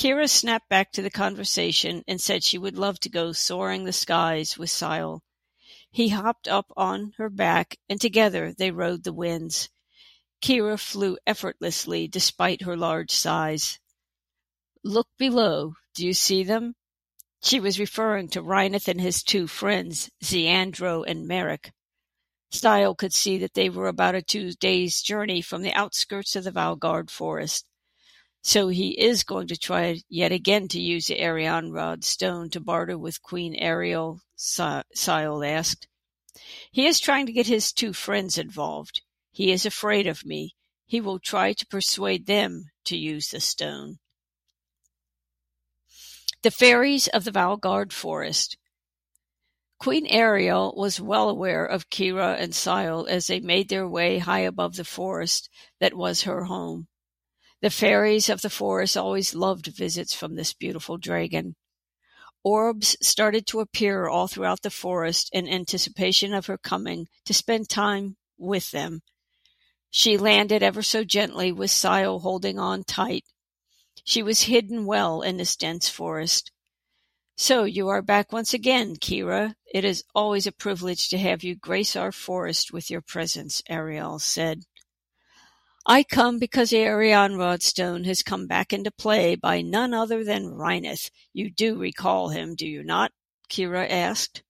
Kirra 0.01 0.29
snapped 0.29 0.71
back 0.71 0.93
to 0.93 1.03
the 1.03 1.11
conversation 1.11 2.03
and 2.09 2.19
said 2.19 2.43
she 2.43 2.57
would 2.57 2.79
love 2.79 2.99
to 3.01 3.11
go 3.11 3.33
soaring 3.33 3.85
the 3.85 3.93
skies 3.93 4.57
with 4.57 4.71
Sile. 4.71 5.23
He 5.91 6.09
hopped 6.09 6.49
up 6.49 6.73
on 6.75 7.13
her 7.19 7.29
back, 7.29 7.77
and 7.87 8.01
together 8.01 8.55
they 8.55 8.71
rode 8.71 9.05
the 9.05 9.13
winds. 9.13 9.69
Kirra 10.41 10.79
flew 10.79 11.19
effortlessly 11.27 12.09
despite 12.09 12.63
her 12.63 12.79
large 12.79 13.11
size. 13.11 13.79
Look 14.83 15.09
below. 15.19 15.75
Do 15.93 16.07
you 16.07 16.15
see 16.15 16.45
them? 16.45 16.77
She 17.43 17.61
was 17.61 17.79
referring 17.79 18.29
to 18.29 18.41
Reineth 18.41 18.89
and 18.89 19.03
his 19.03 19.23
two 19.23 19.47
friends, 19.47 20.09
Zeandro 20.25 21.03
and 21.03 21.29
Merrick. 21.29 21.75
Sile 22.51 22.95
could 22.95 23.13
see 23.13 23.37
that 23.37 23.53
they 23.53 23.69
were 23.69 23.89
about 23.89 24.15
a 24.15 24.23
two 24.23 24.53
days' 24.53 25.03
journey 25.03 25.43
from 25.43 25.61
the 25.61 25.75
outskirts 25.75 26.37
of 26.37 26.45
the 26.45 26.53
Valgard 26.53 27.11
forest. 27.11 27.67
So 28.43 28.69
he 28.69 28.99
is 28.99 29.23
going 29.23 29.49
to 29.49 29.57
try 29.57 30.01
yet 30.09 30.33
again 30.33 30.69
to 30.69 30.81
use 30.81 31.07
the 31.07 31.21
Erianrod 31.21 32.05
stone 32.05 32.49
to 32.51 32.61
barter 32.61 32.97
with 32.97 33.23
Queen 33.23 33.55
Ariel, 33.55 34.21
Sile 34.35 35.45
asked. 35.45 35.87
He 36.73 36.87
is 36.87 36.99
trying 36.99 37.27
to 37.27 37.33
get 37.33 37.47
his 37.47 37.73
two 37.73 37.93
friends 37.93 38.39
involved. 38.39 39.03
He 39.31 39.53
is 39.53 39.67
afraid 39.67 40.07
of 40.07 40.25
me. 40.25 40.55
He 40.87 41.01
will 41.01 41.19
try 41.19 41.53
to 41.53 41.67
persuade 41.67 42.27
them 42.27 42.71
to 42.87 42.97
use 42.97 43.29
the 43.29 43.41
stone. 43.41 43.99
The 46.43 46.51
fairies 46.51 47.09
of 47.09 47.25
the 47.25 47.31
Valgard 47.31 47.93
forest. 47.93 48.57
Queen 49.79 50.07
Ariel 50.07 50.75
was 50.77 51.01
well 51.01 51.29
aware 51.29 51.67
of 51.67 51.91
Kirra 51.91 52.37
and 52.39 52.55
Sile 52.55 53.07
as 53.07 53.27
they 53.27 53.41
made 53.41 53.69
their 53.69 53.87
way 53.87 54.19
high 54.19 54.41
above 54.41 54.77
the 54.77 54.85
forest 54.85 55.51
that 55.79 55.95
was 55.95 56.23
her 56.23 56.45
home. 56.45 56.89
The 57.63 57.71
fairies 57.71 58.29
of 58.29 58.43
the 58.43 58.51
forest 58.51 58.97
always 58.97 59.35
loved 59.35 59.67
visits 59.67 60.15
from 60.15 60.35
this 60.35 60.53
beautiful 60.53 60.97
dragon. 60.97 61.57
Orbs 62.43 62.97
started 63.03 63.47
to 63.49 63.61
appear 63.61 64.09
all 64.09 64.29
throughout 64.29 64.63
the 64.63 64.71
forest 64.71 65.29
in 65.33 65.49
anticipation 65.49 66.33
of 66.33 66.47
her 66.47 66.57
coming 66.57 67.07
to 67.27 67.35
spend 67.35 67.69
time 67.69 68.17
with 68.39 68.71
them. 68.71 69.03
She 69.91 70.17
landed 70.17 70.63
ever 70.63 70.83
so 70.83 71.05
gently 71.05 71.53
with 71.53 71.71
Sile 71.71 72.21
holding 72.21 72.59
on 72.59 72.85
tight 72.85 73.25
she 74.05 74.23
was 74.23 74.43
hidden 74.43 74.87
well 74.87 75.23
in 75.23 75.37
this 75.37 75.57
dense 75.57 75.89
forest. 75.89 76.51
So 77.37 77.65
you 77.65 77.89
are 77.89 78.03
back 78.03 78.33
once 78.33 78.53
again, 78.53 78.97
Kirra. 78.97 79.55
It 79.73 79.85
is 79.85 80.05
always 80.15 80.47
a 80.47 80.53
privilege 80.53 81.09
to 81.11 81.19
have 81.19 81.45
you 81.45 81.55
grace 81.55 81.97
our 81.97 82.13
forest 82.13 82.73
with 82.73 82.91
your 82.91 83.03
presence, 83.03 83.63
Ariel 83.69 84.19
said. 84.19 84.65
I 85.91 86.05
come 86.05 86.39
because 86.39 86.71
the 86.71 86.77
Erianrod 86.77 87.63
stone 87.63 88.05
has 88.05 88.23
come 88.23 88.47
back 88.47 88.73
into 88.73 88.93
play 88.93 89.35
by 89.35 89.61
none 89.61 89.93
other 89.93 90.23
than 90.23 90.55
Reineth. 90.55 91.11
You 91.33 91.51
do 91.51 91.77
recall 91.77 92.29
him, 92.29 92.55
do 92.55 92.65
you 92.65 92.85
not? 92.85 93.11
Kirra 93.49 93.89
asked. 93.89 94.45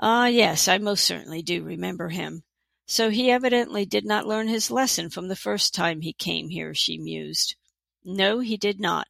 Ah, 0.00 0.22
uh, 0.22 0.26
yes, 0.28 0.66
I 0.66 0.78
most 0.78 1.04
certainly 1.04 1.42
do 1.42 1.62
remember 1.62 2.08
him. 2.08 2.42
So 2.86 3.10
he 3.10 3.30
evidently 3.30 3.84
did 3.84 4.06
not 4.06 4.26
learn 4.26 4.48
his 4.48 4.70
lesson 4.70 5.10
from 5.10 5.28
the 5.28 5.36
first 5.36 5.74
time 5.74 6.00
he 6.00 6.14
came 6.14 6.48
here, 6.48 6.72
she 6.72 6.96
mused. 6.96 7.54
No, 8.02 8.40
he 8.40 8.56
did 8.56 8.80
not, 8.80 9.08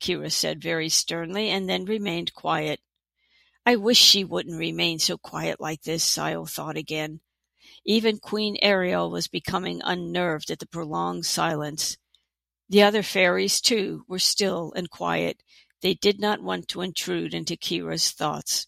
Kirra 0.00 0.30
said 0.30 0.60
very 0.60 0.88
sternly, 0.88 1.48
and 1.48 1.68
then 1.68 1.84
remained 1.84 2.34
quiet. 2.34 2.80
I 3.64 3.76
wish 3.76 3.98
she 3.98 4.24
wouldn't 4.24 4.58
remain 4.58 4.98
so 4.98 5.16
quiet 5.16 5.60
like 5.60 5.82
this, 5.82 6.02
Sile 6.02 6.46
thought 6.46 6.76
again. 6.76 7.20
Even 7.84 8.18
Queen 8.18 8.56
Ariel 8.60 9.10
was 9.10 9.28
becoming 9.28 9.80
unnerved 9.84 10.50
at 10.50 10.58
the 10.58 10.66
prolonged 10.66 11.26
silence. 11.26 11.96
The 12.68 12.82
other 12.82 13.02
fairies, 13.02 13.60
too, 13.60 14.04
were 14.06 14.18
still 14.18 14.72
and 14.76 14.90
quiet. 14.90 15.42
They 15.80 15.94
did 15.94 16.20
not 16.20 16.42
want 16.42 16.68
to 16.68 16.82
intrude 16.82 17.34
into 17.34 17.56
Kirra's 17.56 18.10
thoughts. 18.10 18.66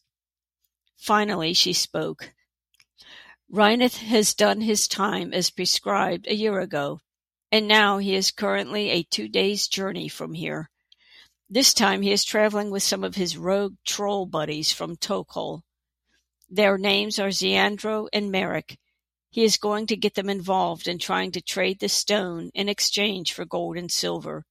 Finally 0.97 1.55
she 1.55 1.73
spoke. 1.73 2.33
Reineth 3.51 3.99
has 3.99 4.35
done 4.35 4.61
his 4.61 4.89
time 4.89 5.33
as 5.33 5.51
prescribed 5.51 6.27
a 6.27 6.35
year 6.35 6.61
ago 6.61 7.01
and 7.53 7.67
now 7.67 7.99
he 7.99 8.15
is 8.15 8.31
currently 8.31 8.91
a 8.91 9.03
two 9.03 9.29
days' 9.29 9.67
journey 9.67 10.09
from 10.09 10.35
here. 10.35 10.71
This 11.49 11.75
time 11.75 12.03
he 12.03 12.13
is 12.13 12.25
traveling 12.25 12.71
with 12.71 12.83
some 12.83 13.03
of 13.03 13.17
his 13.17 13.37
rogue 13.37 13.75
troll 13.85 14.27
buddies 14.27 14.73
from 14.73 14.97
Tokol. 14.97 15.65
Their 16.49 16.79
names 16.79 17.19
are 17.19 17.31
Zeandro 17.31 18.09
and 18.13 18.31
Merrick. 18.31 18.79
He 19.31 19.45
is 19.45 19.57
going 19.57 19.87
to 19.87 19.97
get 19.97 20.15
them 20.15 20.29
involved 20.29 20.89
in 20.89 20.99
trying 20.99 21.31
to 21.33 21.41
trade 21.41 21.79
the 21.79 21.89
stone 21.89 22.51
in 22.53 22.69
exchange 22.69 23.33
for 23.33 23.45
gold 23.45 23.77
and 23.77 23.91
silver. 23.91 24.45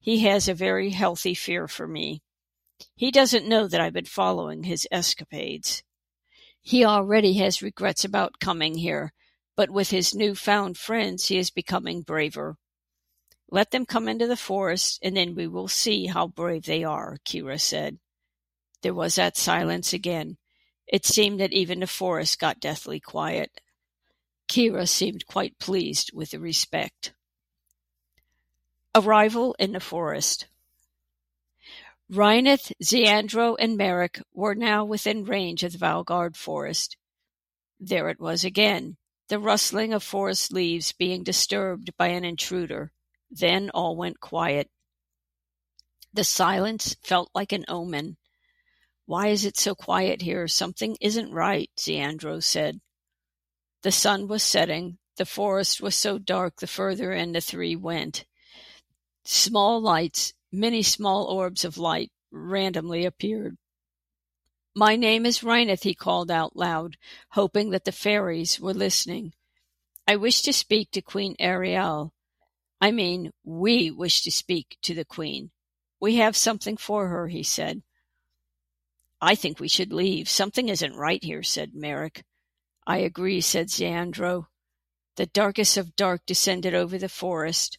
He 0.00 0.20
has 0.20 0.48
a 0.48 0.54
very 0.54 0.90
healthy 0.90 1.32
fear 1.32 1.68
for 1.68 1.86
me. 1.86 2.22
He 2.96 3.12
doesn't 3.12 3.48
know 3.48 3.68
that 3.68 3.80
I've 3.80 3.92
been 3.92 4.04
following 4.04 4.64
his 4.64 4.86
escapades. 4.90 5.84
He 6.60 6.84
already 6.84 7.34
has 7.34 7.62
regrets 7.62 8.04
about 8.04 8.40
coming 8.40 8.74
here, 8.74 9.12
but 9.54 9.70
with 9.70 9.90
his 9.90 10.12
new 10.12 10.34
found 10.34 10.76
friends 10.76 11.26
he 11.26 11.38
is 11.38 11.50
becoming 11.50 12.02
braver. 12.02 12.56
Let 13.48 13.70
them 13.70 13.86
come 13.86 14.08
into 14.08 14.26
the 14.26 14.36
forest, 14.36 14.98
and 15.04 15.16
then 15.16 15.36
we 15.36 15.46
will 15.46 15.68
see 15.68 16.06
how 16.06 16.26
brave 16.26 16.64
they 16.64 16.82
are, 16.82 17.18
Kirra 17.24 17.60
said. 17.60 18.00
There 18.82 18.94
was 18.94 19.14
that 19.14 19.36
silence 19.36 19.92
again. 19.92 20.36
It 20.88 21.06
seemed 21.06 21.38
that 21.38 21.52
even 21.52 21.78
the 21.78 21.86
forest 21.86 22.40
got 22.40 22.58
deathly 22.58 22.98
quiet. 22.98 23.60
Kirra 24.48 24.86
seemed 24.86 25.26
quite 25.26 25.58
pleased 25.58 26.12
with 26.12 26.30
the 26.30 26.40
respect. 26.40 27.12
Arrival 28.94 29.54
in 29.58 29.72
the 29.72 29.80
forest. 29.80 30.46
Rhineth, 32.08 32.72
Zeandro, 32.82 33.56
and 33.56 33.76
Merrick 33.76 34.22
were 34.32 34.54
now 34.54 34.84
within 34.84 35.24
range 35.24 35.64
of 35.64 35.72
the 35.72 35.78
Valgard 35.78 36.36
forest. 36.36 36.96
There 37.80 38.08
it 38.08 38.20
was 38.20 38.44
again, 38.44 38.96
the 39.28 39.40
rustling 39.40 39.92
of 39.92 40.04
forest 40.04 40.52
leaves 40.52 40.92
being 40.92 41.24
disturbed 41.24 41.96
by 41.96 42.08
an 42.08 42.24
intruder. 42.24 42.92
Then 43.28 43.70
all 43.70 43.96
went 43.96 44.20
quiet. 44.20 44.70
The 46.12 46.22
silence 46.22 46.94
felt 47.02 47.30
like 47.34 47.52
an 47.52 47.64
omen. 47.66 48.16
Why 49.04 49.28
is 49.28 49.44
it 49.44 49.56
so 49.56 49.74
quiet 49.74 50.22
here? 50.22 50.46
Something 50.46 50.96
isn't 51.00 51.32
right, 51.32 51.70
Zeandro 51.78 52.40
said. 52.40 52.80
The 53.86 53.92
sun 53.92 54.26
was 54.26 54.42
setting. 54.42 54.98
The 55.14 55.24
forest 55.24 55.80
was 55.80 55.94
so 55.94 56.18
dark 56.18 56.56
the 56.56 56.66
further 56.66 57.12
in 57.12 57.30
the 57.30 57.40
three 57.40 57.76
went. 57.76 58.24
Small 59.24 59.80
lights, 59.80 60.34
many 60.50 60.82
small 60.82 61.26
orbs 61.26 61.64
of 61.64 61.78
light, 61.78 62.10
randomly 62.32 63.04
appeared. 63.04 63.56
My 64.74 64.96
name 64.96 65.24
is 65.24 65.44
Rhineth, 65.44 65.84
he 65.84 65.94
called 65.94 66.32
out 66.32 66.56
loud, 66.56 66.96
hoping 67.30 67.70
that 67.70 67.84
the 67.84 67.92
fairies 67.92 68.58
were 68.58 68.74
listening. 68.74 69.34
I 70.04 70.16
wish 70.16 70.42
to 70.42 70.52
speak 70.52 70.90
to 70.90 71.00
Queen 71.00 71.36
Ariel. 71.38 72.12
I 72.80 72.90
mean, 72.90 73.30
we 73.44 73.92
wish 73.92 74.22
to 74.22 74.32
speak 74.32 74.78
to 74.82 74.94
the 74.94 75.04
Queen. 75.04 75.52
We 76.00 76.16
have 76.16 76.36
something 76.36 76.76
for 76.76 77.06
her, 77.06 77.28
he 77.28 77.44
said. 77.44 77.84
I 79.20 79.36
think 79.36 79.60
we 79.60 79.68
should 79.68 79.92
leave. 79.92 80.28
Something 80.28 80.70
isn't 80.70 80.96
right 80.96 81.22
here, 81.22 81.44
said 81.44 81.72
Merrick. 81.72 82.24
I 82.86 82.98
agree, 82.98 83.40
said 83.40 83.68
Zeandro. 83.68 84.46
The 85.16 85.26
darkest 85.26 85.76
of 85.76 85.96
dark 85.96 86.24
descended 86.24 86.74
over 86.74 86.98
the 86.98 87.08
forest. 87.08 87.78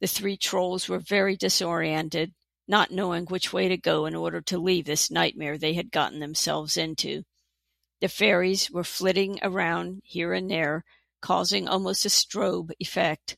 The 0.00 0.06
three 0.06 0.36
trolls 0.36 0.88
were 0.88 0.98
very 0.98 1.36
disoriented, 1.36 2.34
not 2.66 2.90
knowing 2.90 3.26
which 3.26 3.52
way 3.52 3.68
to 3.68 3.76
go 3.76 4.06
in 4.06 4.14
order 4.14 4.40
to 4.40 4.58
leave 4.58 4.86
this 4.86 5.10
nightmare 5.10 5.58
they 5.58 5.74
had 5.74 5.90
gotten 5.92 6.18
themselves 6.18 6.76
into. 6.76 7.24
The 8.00 8.08
fairies 8.08 8.70
were 8.70 8.84
flitting 8.84 9.38
around 9.42 10.02
here 10.04 10.32
and 10.32 10.50
there, 10.50 10.84
causing 11.20 11.68
almost 11.68 12.04
a 12.04 12.10
strobe 12.10 12.72
effect. 12.80 13.36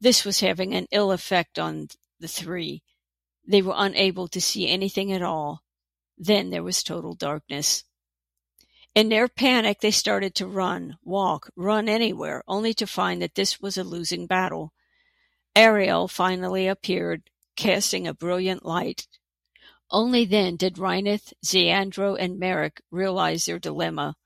This 0.00 0.24
was 0.24 0.40
having 0.40 0.74
an 0.74 0.86
ill 0.90 1.12
effect 1.12 1.58
on 1.58 1.88
the 2.18 2.28
three. 2.28 2.82
They 3.46 3.62
were 3.62 3.74
unable 3.76 4.28
to 4.28 4.40
see 4.40 4.68
anything 4.68 5.12
at 5.12 5.22
all. 5.22 5.62
Then 6.16 6.50
there 6.50 6.62
was 6.62 6.82
total 6.82 7.14
darkness. 7.14 7.84
In 8.94 9.08
their 9.08 9.28
panic, 9.28 9.80
they 9.80 9.92
started 9.92 10.34
to 10.36 10.46
run, 10.46 10.98
walk, 11.04 11.50
run 11.54 11.88
anywhere, 11.88 12.42
only 12.48 12.74
to 12.74 12.86
find 12.86 13.22
that 13.22 13.36
this 13.36 13.60
was 13.60 13.76
a 13.76 13.84
losing 13.84 14.26
battle. 14.26 14.72
Ariel 15.54 16.08
finally 16.08 16.66
appeared, 16.66 17.30
casting 17.56 18.06
a 18.06 18.14
brilliant 18.14 18.64
light. 18.64 19.06
Only 19.90 20.24
then 20.24 20.56
did 20.56 20.78
Rhineth, 20.78 21.32
Zeandro, 21.44 22.14
and 22.14 22.38
Merrick 22.38 22.80
realize 22.90 23.44
their 23.44 23.58
dilemma. 23.58 24.16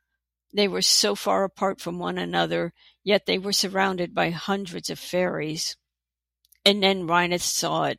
They 0.52 0.68
were 0.68 0.82
so 0.82 1.14
far 1.14 1.44
apart 1.44 1.80
from 1.80 1.98
one 1.98 2.16
another, 2.16 2.72
yet 3.02 3.26
they 3.26 3.38
were 3.38 3.52
surrounded 3.52 4.14
by 4.14 4.30
hundreds 4.30 4.88
of 4.88 4.98
fairies. 4.98 5.76
And 6.64 6.82
then 6.82 7.06
Rhineth 7.06 7.42
saw 7.42 7.84
it. 7.84 7.98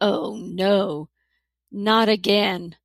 Oh 0.00 0.36
no, 0.36 1.08
not 1.70 2.08
again. 2.08 2.76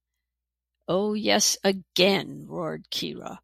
Oh 0.90 1.14
yes, 1.16 1.58
again, 1.66 2.46
roared 2.48 2.90
Kirra. 2.90 3.40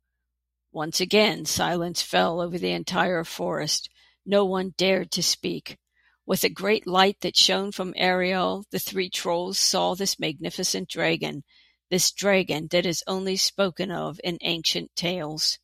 Once 0.72 1.02
again 1.02 1.46
silence 1.46 2.02
fell 2.02 2.40
over 2.40 2.58
the 2.58 2.72
entire 2.72 3.26
forest. 3.26 3.90
No 4.26 4.46
one 4.46 4.74
dared 4.78 5.12
to 5.12 5.24
speak. 5.24 5.78
With 6.26 6.46
a 6.46 6.50
great 6.50 6.88
light 6.88 7.20
that 7.20 7.36
shone 7.36 7.74
from 7.74 7.94
Ariel, 7.98 8.64
the 8.72 8.80
three 8.80 9.10
trolls 9.10 9.60
saw 9.60 9.94
this 9.94 10.18
magnificent 10.18 10.88
dragon, 10.88 11.44
this 11.90 12.12
dragon 12.12 12.70
that 12.72 12.86
is 12.86 13.04
only 13.08 13.36
spoken 13.36 13.92
of 13.92 14.22
in 14.24 14.38
ancient 14.42 14.96
tales. 14.96 15.60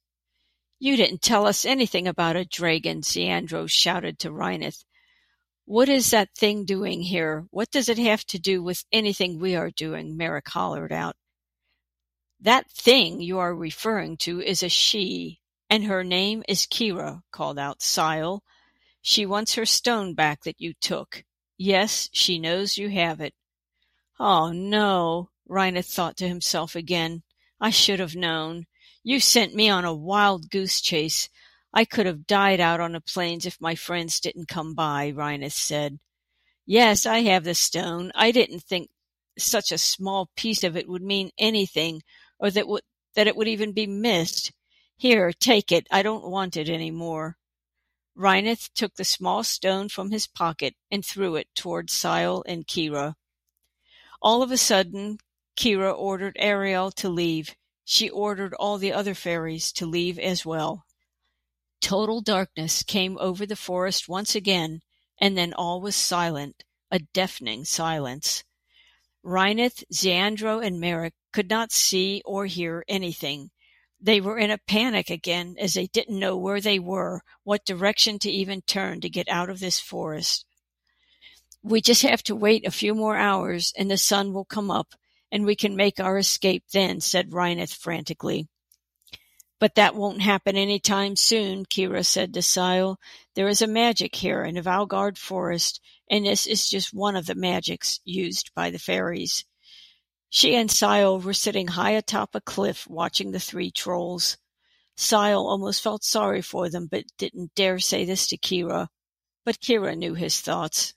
You 0.79 0.97
didn't 0.97 1.21
tell 1.21 1.47
us 1.47 1.63
anything 1.63 2.07
about 2.07 2.35
a 2.35 2.43
dragon, 2.43 3.03
Zeandro 3.03 3.67
shouted 3.67 4.19
to 4.19 4.31
Rhineth. 4.33 4.83
What 5.63 5.87
is 5.87 6.11
that 6.11 6.35
thing 6.35 6.65
doing 6.65 7.03
here? 7.03 7.45
What 7.51 7.71
does 7.71 7.87
it 7.87 7.97
have 7.97 8.25
to 8.25 8.39
do 8.39 8.61
with 8.61 8.83
anything 8.91 9.39
we 9.39 9.55
are 9.55 9.71
doing? 9.71 10.17
Merrick 10.17 10.49
hollered 10.49 10.91
out. 10.91 11.15
That 12.41 12.71
thing 12.71 13.19
you 13.19 13.38
are 13.39 13.54
referring 13.54 14.15
to 14.17 14.41
is 14.41 14.63
a 14.63 14.69
she, 14.69 15.41
and 15.69 15.84
her 15.84 16.06
name 16.06 16.43
is 16.47 16.65
Kirra, 16.65 17.21
called 17.32 17.60
out 17.60 17.82
Sile. 17.82 18.43
She 19.02 19.25
wants 19.25 19.56
her 19.56 19.65
stone 19.65 20.13
back 20.13 20.43
that 20.43 20.62
you 20.62 20.73
took. 20.73 21.25
Yes, 21.58 22.10
she 22.13 22.39
knows 22.39 22.78
you 22.78 22.89
have 22.89 23.19
it. 23.19 23.34
Oh, 24.19 24.54
no, 24.54 25.32
Rhineth 25.47 25.88
thought 25.88 26.15
to 26.17 26.28
himself 26.30 26.75
again. 26.75 27.23
I 27.60 27.71
should 27.71 27.99
have 27.99 28.15
known. 28.15 28.67
You 29.04 29.19
sent 29.19 29.54
me 29.54 29.69
on 29.69 29.84
a 29.84 29.93
wild 29.93 30.49
goose 30.49 30.80
chase. 30.80 31.28
I 31.73 31.84
could 31.84 32.06
have 32.06 32.25
died 32.25 32.62
out 32.62 32.80
on 32.80 32.93
the 32.93 33.02
plains 33.02 33.45
if 33.45 33.60
my 33.60 33.75
friends 33.75 34.21
didn't 34.21 34.47
come 34.47 34.73
by, 34.75 35.12
Rhineth 35.12 35.54
said. 35.54 35.99
Yes, 36.65 37.06
I 37.06 37.19
have 37.23 37.43
the 37.43 37.54
stone. 37.54 38.13
I 38.15 38.32
didn't 38.32 38.63
think 38.63 38.89
such 39.38 39.71
a 39.71 39.78
small 39.78 40.30
piece 40.36 40.63
of 40.63 40.78
it 40.78 40.88
would 40.88 41.02
mean 41.02 41.32
anything, 41.38 42.02
or 42.39 42.49
that, 42.52 42.62
w- 42.62 42.82
that 43.15 43.28
it 43.28 43.36
would 43.36 43.47
even 43.47 43.73
be 43.73 43.88
missed. 43.88 44.52
Here, 44.97 45.32
take 45.32 45.71
it. 45.71 45.88
I 45.91 46.02
don't 46.02 46.30
want 46.30 46.58
it 46.58 46.69
any 46.69 46.91
more. 46.91 47.38
Rhineth 48.15 48.73
took 48.73 48.95
the 48.95 49.06
small 49.06 49.43
stone 49.43 49.88
from 49.88 50.12
his 50.12 50.28
pocket 50.28 50.75
and 50.91 51.06
threw 51.06 51.36
it 51.36 51.47
toward 51.56 51.89
Sile 51.89 52.43
and 52.45 52.67
Kirra. 52.67 53.15
All 54.21 54.43
of 54.43 54.52
a 54.52 54.58
sudden, 54.58 55.19
Kirra 55.56 55.91
ordered 55.91 56.36
Ariel 56.38 56.91
to 56.91 57.08
leave. 57.08 57.56
She 57.86 58.10
ordered 58.10 58.54
all 58.56 58.78
the 58.78 58.91
other 58.91 59.15
fairies 59.15 59.71
to 59.73 59.86
leave 59.86 60.19
as 60.19 60.45
well. 60.45 60.86
Total 61.82 62.19
darkness 62.19 62.84
came 62.84 63.17
over 63.19 63.45
the 63.45 63.56
forest 63.56 64.10
once 64.10 64.36
again, 64.36 64.82
and 65.17 65.38
then 65.38 65.54
all 65.54 65.80
was 65.80 65.95
silent, 65.95 66.65
a 66.91 66.99
deafening 66.99 67.63
silence. 67.63 68.43
Rhineth, 69.23 69.84
Zeandro, 69.91 70.60
and 70.60 70.79
Merrick 70.79 71.13
could 71.34 71.49
not 71.49 71.71
see 71.71 72.21
or 72.25 72.45
hear 72.45 72.86
anything. 72.88 73.51
They 74.01 74.21
were 74.21 74.38
in 74.38 74.49
a 74.49 74.58
panic 74.58 75.10
again 75.10 75.55
as 75.60 75.73
they 75.73 75.88
didn't 75.88 76.19
know 76.19 76.38
where 76.38 76.62
they 76.62 76.79
were, 76.79 77.21
what 77.43 77.65
direction 77.65 78.17
to 78.19 78.32
even 78.32 78.62
turn 78.62 79.01
to 79.01 79.10
get 79.10 79.27
out 79.27 79.49
of 79.49 79.60
this 79.60 79.79
forest. 79.79 80.45
We 81.62 81.82
just 81.82 82.03
have 82.03 82.23
to 82.23 82.36
wait 82.36 82.65
a 82.65 82.71
few 82.71 82.95
more 82.95 83.17
hours 83.17 83.73
and 83.77 83.91
the 83.91 83.97
sun 83.97 84.32
will 84.32 84.45
come 84.45 84.71
up 84.71 84.95
and 85.32 85.45
we 85.45 85.55
can 85.55 85.75
make 85.75 85.99
our 85.99 86.17
escape 86.17 86.63
then, 86.71 87.01
said 87.01 87.34
Rhineth 87.34 87.73
frantically. 87.73 88.47
But 89.59 89.75
that 89.75 89.93
won't 89.93 90.21
happen 90.21 90.55
any 90.55 90.79
time 90.79 91.17
soon, 91.17 91.65
Kirra 91.65 92.05
said 92.05 92.33
to 92.33 92.41
Sile. 92.41 92.97
There 93.35 93.49
is 93.49 93.61
a 93.61 93.67
magic 93.67 94.15
here 94.15 94.43
in 94.43 94.55
the 94.55 94.61
Valgard 94.61 95.17
forest, 95.17 95.81
and 96.09 96.25
this 96.25 96.47
is 96.47 96.69
just 96.69 96.93
one 96.93 97.17
of 97.17 97.25
the 97.25 97.35
magics 97.35 97.99
used 98.05 98.51
by 98.55 98.69
the 98.69 98.79
fairies. 98.79 99.43
She 100.29 100.55
and 100.55 100.71
Sile 100.71 101.19
were 101.19 101.33
sitting 101.33 101.67
high 101.67 101.91
atop 101.91 102.35
a 102.35 102.41
cliff 102.41 102.87
watching 102.87 103.31
the 103.31 103.39
three 103.39 103.69
trolls. 103.69 104.37
Sile 104.95 105.45
almost 105.45 105.81
felt 105.81 106.03
sorry 106.03 106.41
for 106.41 106.69
them, 106.69 106.87
but 106.87 107.05
didn't 107.17 107.53
dare 107.55 107.79
say 107.79 108.05
this 108.05 108.27
to 108.27 108.37
Kirra. 108.37 108.89
But 109.43 109.59
Kirra 109.59 109.95
knew 109.95 110.13
his 110.13 110.39
thoughts. 110.39 110.93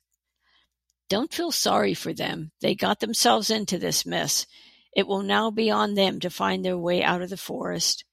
Don't 1.09 1.33
feel 1.33 1.51
sorry 1.51 1.95
for 1.95 2.13
them. 2.13 2.53
They 2.61 2.75
got 2.75 3.01
themselves 3.01 3.51
into 3.51 3.79
this 3.79 4.07
mess. 4.07 4.47
It 4.95 5.07
will 5.07 5.23
now 5.23 5.51
be 5.51 5.71
on 5.71 5.95
them 5.95 6.21
to 6.21 6.31
find 6.31 6.65
their 6.65 6.79
way 6.79 7.03
out 7.03 7.23
of 7.23 7.31
the 7.31 7.37
forest. 7.37 8.05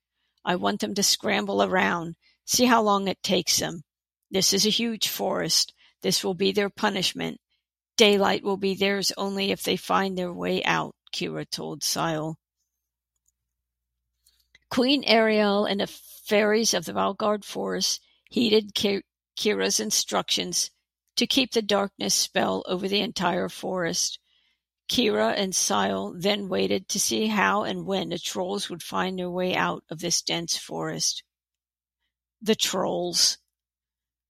I 0.45 0.55
want 0.55 0.79
them 0.79 0.95
to 0.95 1.03
scramble 1.03 1.61
around, 1.61 2.15
see 2.45 2.65
how 2.65 2.81
long 2.81 3.07
it 3.07 3.21
takes 3.21 3.57
them. 3.57 3.83
This 4.31 4.53
is 4.53 4.65
a 4.65 4.69
huge 4.69 5.07
forest. 5.07 5.73
This 6.01 6.23
will 6.23 6.33
be 6.33 6.51
their 6.51 6.69
punishment. 6.69 7.39
Daylight 7.97 8.43
will 8.43 8.57
be 8.57 8.75
theirs 8.75 9.11
only 9.17 9.51
if 9.51 9.63
they 9.63 9.75
find 9.75 10.17
their 10.17 10.33
way 10.33 10.63
out. 10.63 10.95
Kirra 11.11 11.45
told 11.45 11.83
Sile. 11.83 12.37
Queen 14.69 15.03
Ariel 15.03 15.65
and 15.65 15.81
the 15.81 15.87
fairies 15.87 16.73
of 16.73 16.85
the 16.85 16.93
Valgard 16.93 17.43
Forest 17.43 18.01
heeded 18.29 18.73
Kirra's 19.35 19.79
instructions 19.79 20.69
to 21.15 21.25
keep 21.25 21.51
the 21.51 21.61
darkness 21.61 22.13
spell 22.13 22.63
over 22.67 22.87
the 22.87 23.01
entire 23.01 23.49
forest. 23.49 24.18
Kirra 24.89 25.33
and 25.33 25.55
Sile 25.55 26.15
then 26.17 26.49
waited 26.49 26.89
to 26.89 26.99
see 26.99 27.27
how 27.27 27.63
and 27.63 27.85
when 27.85 28.09
the 28.09 28.17
trolls 28.17 28.69
would 28.69 28.81
find 28.81 29.19
their 29.19 29.29
way 29.29 29.55
out 29.55 29.83
of 29.89 29.99
this 29.99 30.23
dense 30.23 30.57
forest. 30.57 31.23
The 32.41 32.55
trolls. 32.55 33.37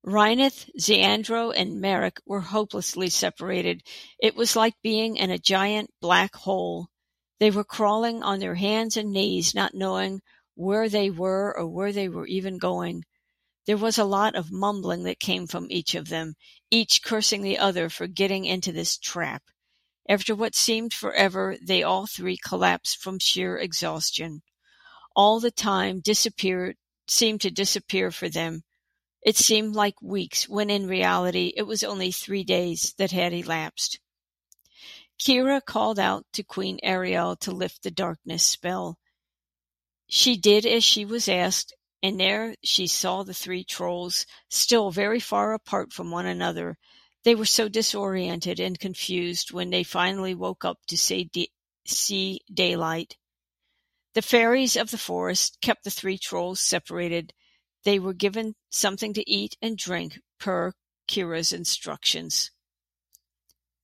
Rhineth, 0.03 0.69
Zeandro, 0.77 1.51
and 1.51 1.79
Merrick 1.79 2.19
were 2.25 2.41
hopelessly 2.41 3.09
separated. 3.09 3.83
It 4.19 4.35
was 4.35 4.57
like 4.57 4.75
being 4.81 5.15
in 5.15 5.31
a 5.31 5.37
giant 5.37 5.91
black 6.01 6.35
hole. 6.35 6.89
They 7.39 7.51
were 7.51 7.63
crawling 7.63 8.21
on 8.21 8.39
their 8.39 8.55
hands 8.55 8.97
and 8.97 9.11
knees, 9.11 9.55
not 9.55 9.73
knowing 9.73 10.21
where 10.55 10.89
they 10.89 11.09
were 11.09 11.57
or 11.57 11.67
where 11.67 11.93
they 11.93 12.09
were 12.09 12.27
even 12.27 12.57
going. 12.57 13.05
There 13.65 13.77
was 13.77 13.97
a 13.97 14.03
lot 14.03 14.35
of 14.35 14.51
mumbling 14.51 15.03
that 15.03 15.21
came 15.21 15.47
from 15.47 15.67
each 15.69 15.95
of 15.95 16.09
them, 16.09 16.35
each 16.69 17.01
cursing 17.01 17.43
the 17.43 17.59
other 17.59 17.87
for 17.89 18.07
getting 18.07 18.43
into 18.43 18.73
this 18.73 18.97
trap. 18.97 19.43
After 20.09 20.33
what 20.33 20.55
seemed 20.55 20.91
forever, 20.91 21.55
they 21.61 21.83
all 21.83 22.07
three 22.07 22.35
collapsed 22.35 22.97
from 22.97 23.19
sheer 23.19 23.59
exhaustion. 23.59 24.41
All 25.15 25.39
the 25.39 25.51
time 25.51 25.99
disappeared 25.99 26.77
seemed 27.07 27.41
to 27.41 27.51
disappear 27.51 28.09
for 28.09 28.27
them. 28.27 28.63
It 29.21 29.37
seemed 29.37 29.75
like 29.75 30.01
weeks, 30.01 30.49
when 30.49 30.71
in 30.71 30.87
reality 30.87 31.53
it 31.55 31.63
was 31.63 31.83
only 31.83 32.11
three 32.11 32.43
days 32.43 32.95
that 32.97 33.11
had 33.11 33.33
elapsed. 33.33 33.99
Kirra 35.23 35.61
called 35.61 35.99
out 35.99 36.25
to 36.33 36.43
Queen 36.43 36.79
Ariel 36.81 37.35
to 37.35 37.51
lift 37.51 37.83
the 37.83 37.91
darkness 37.91 38.43
spell. 38.43 38.97
She 40.07 40.37
did 40.37 40.65
as 40.65 40.83
she 40.83 41.05
was 41.05 41.27
asked, 41.27 41.71
and 42.01 42.19
there 42.19 42.55
she 42.63 42.87
saw 42.87 43.21
the 43.21 43.33
three 43.35 43.63
trolls, 43.63 44.25
still 44.49 44.89
very 44.89 45.19
far 45.19 45.53
apart 45.53 45.93
from 45.93 46.09
one 46.09 46.25
another. 46.25 46.79
They 47.23 47.35
were 47.35 47.45
so 47.45 47.67
disoriented 47.67 48.61
and 48.61 48.79
confused 48.79 49.51
when 49.51 49.71
they 49.71 49.83
finally 49.83 50.33
woke 50.33 50.63
up 50.63 50.79
to 50.87 50.97
see, 50.97 52.39
daylight. 52.53 53.17
The 54.13 54.21
fairies 54.21 54.77
of 54.77 54.91
the 54.91 54.97
forest 54.97 55.57
kept 55.61 55.83
the 55.83 55.91
three 55.91 56.17
trolls 56.17 56.61
separated. 56.61 57.33
They 57.83 57.99
were 57.99 58.13
given 58.13 58.55
something 58.69 59.13
to 59.13 59.29
eat 59.29 59.57
and 59.61 59.77
drink 59.77 60.19
per 60.39 60.73
Kirra's 61.07 61.51
instructions. 61.51 62.51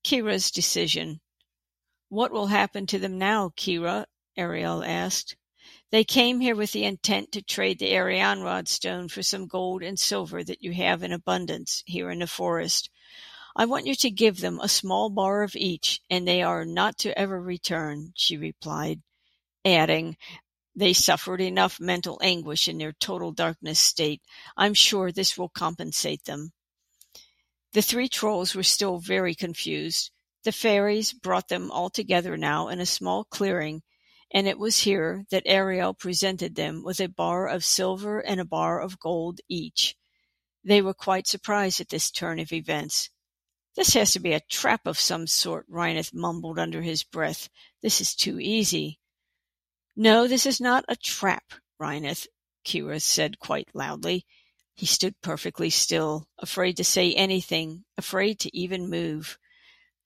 Kirra's 0.02 0.50
decision. 0.50 1.20
What 2.08 2.32
will 2.32 2.46
happen 2.46 2.86
to 2.86 2.98
them 2.98 3.18
now, 3.18 3.50
Kirra? 3.56 4.06
Ariel 4.36 4.82
asked. 4.84 5.36
They 5.90 6.04
came 6.04 6.40
here 6.40 6.54
with 6.54 6.72
the 6.72 6.84
intent 6.84 7.32
to 7.32 7.42
trade 7.42 7.78
the 7.78 7.92
Erianrod 7.92 8.68
stone 8.68 9.08
for 9.08 9.22
some 9.22 9.46
gold 9.46 9.82
and 9.82 9.98
silver 9.98 10.42
that 10.44 10.62
you 10.62 10.72
have 10.72 11.02
in 11.02 11.12
abundance 11.12 11.82
here 11.86 12.10
in 12.10 12.20
the 12.20 12.26
forest. 12.26 12.88
I 13.58 13.64
want 13.64 13.86
you 13.86 13.94
to 13.94 14.10
give 14.10 14.40
them 14.40 14.60
a 14.60 14.68
small 14.68 15.08
bar 15.08 15.42
of 15.42 15.56
each, 15.56 16.02
and 16.10 16.28
they 16.28 16.42
are 16.42 16.66
not 16.66 16.98
to 16.98 17.18
ever 17.18 17.40
return, 17.40 18.12
she 18.14 18.36
replied, 18.36 19.00
adding, 19.64 20.18
They 20.74 20.92
suffered 20.92 21.40
enough 21.40 21.80
mental 21.80 22.18
anguish 22.22 22.68
in 22.68 22.76
their 22.76 22.92
total 22.92 23.32
darkness 23.32 23.80
state. 23.80 24.20
I'm 24.58 24.74
sure 24.74 25.10
this 25.10 25.38
will 25.38 25.48
compensate 25.48 26.24
them. 26.24 26.52
The 27.72 27.80
three 27.80 28.10
trolls 28.10 28.54
were 28.54 28.62
still 28.62 28.98
very 28.98 29.34
confused. 29.34 30.10
The 30.44 30.52
fairies 30.52 31.14
brought 31.14 31.48
them 31.48 31.70
all 31.70 31.88
together 31.88 32.36
now 32.36 32.68
in 32.68 32.78
a 32.78 32.84
small 32.84 33.24
clearing, 33.24 33.82
and 34.30 34.46
it 34.46 34.58
was 34.58 34.82
here 34.82 35.24
that 35.30 35.44
Ariel 35.46 35.94
presented 35.94 36.56
them 36.56 36.82
with 36.84 37.00
a 37.00 37.08
bar 37.08 37.48
of 37.48 37.64
silver 37.64 38.20
and 38.20 38.38
a 38.38 38.44
bar 38.44 38.82
of 38.82 39.00
gold 39.00 39.40
each. 39.48 39.96
They 40.62 40.82
were 40.82 40.92
quite 40.92 41.26
surprised 41.26 41.80
at 41.80 41.88
this 41.88 42.10
turn 42.10 42.38
of 42.38 42.52
events. 42.52 43.08
This 43.76 43.92
has 43.92 44.12
to 44.12 44.20
be 44.20 44.32
a 44.32 44.40
trap 44.40 44.86
of 44.86 44.98
some 44.98 45.26
sort, 45.26 45.66
Rhineth 45.68 46.14
mumbled 46.14 46.58
under 46.58 46.80
his 46.80 47.02
breath. 47.02 47.50
This 47.82 48.00
is 48.00 48.14
too 48.14 48.40
easy. 48.40 48.98
No, 49.94 50.26
this 50.26 50.46
is 50.46 50.62
not 50.62 50.86
a 50.88 50.96
trap, 50.96 51.52
Rhineth, 51.78 52.26
Kirra 52.64 53.00
said 53.00 53.38
quite 53.38 53.68
loudly. 53.74 54.24
He 54.72 54.86
stood 54.86 55.20
perfectly 55.20 55.68
still, 55.68 56.26
afraid 56.38 56.78
to 56.78 56.84
say 56.84 57.12
anything, 57.12 57.84
afraid 57.98 58.40
to 58.40 58.56
even 58.56 58.88
move. 58.88 59.38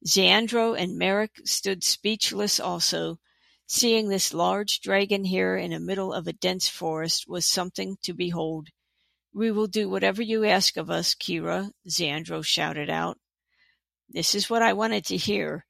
Zeandro 0.05 0.75
and 0.75 0.99
Merrick 0.99 1.41
stood 1.45 1.85
speechless 1.85 2.59
also. 2.59 3.21
Seeing 3.69 4.09
this 4.09 4.35
large 4.35 4.81
dragon 4.81 5.25
here 5.25 5.57
in 5.57 5.71
the 5.71 5.79
middle 5.79 6.13
of 6.13 6.27
a 6.27 6.33
dense 6.33 6.69
forest 6.69 7.29
was 7.29 7.47
something 7.47 7.99
to 8.03 8.15
behold. 8.15 8.71
We 9.33 9.53
will 9.53 9.69
do 9.69 9.89
whatever 9.89 10.23
you 10.23 10.45
ask 10.45 10.77
of 10.77 10.91
us, 10.91 11.15
Kirra, 11.15 11.71
Zeandro 11.89 12.43
shouted 12.43 12.91
out. 12.91 13.21
This 14.13 14.35
is 14.35 14.51
what 14.51 14.61
I 14.61 14.73
wanted 14.73 15.05
to 15.07 15.17
hear. 15.17 15.65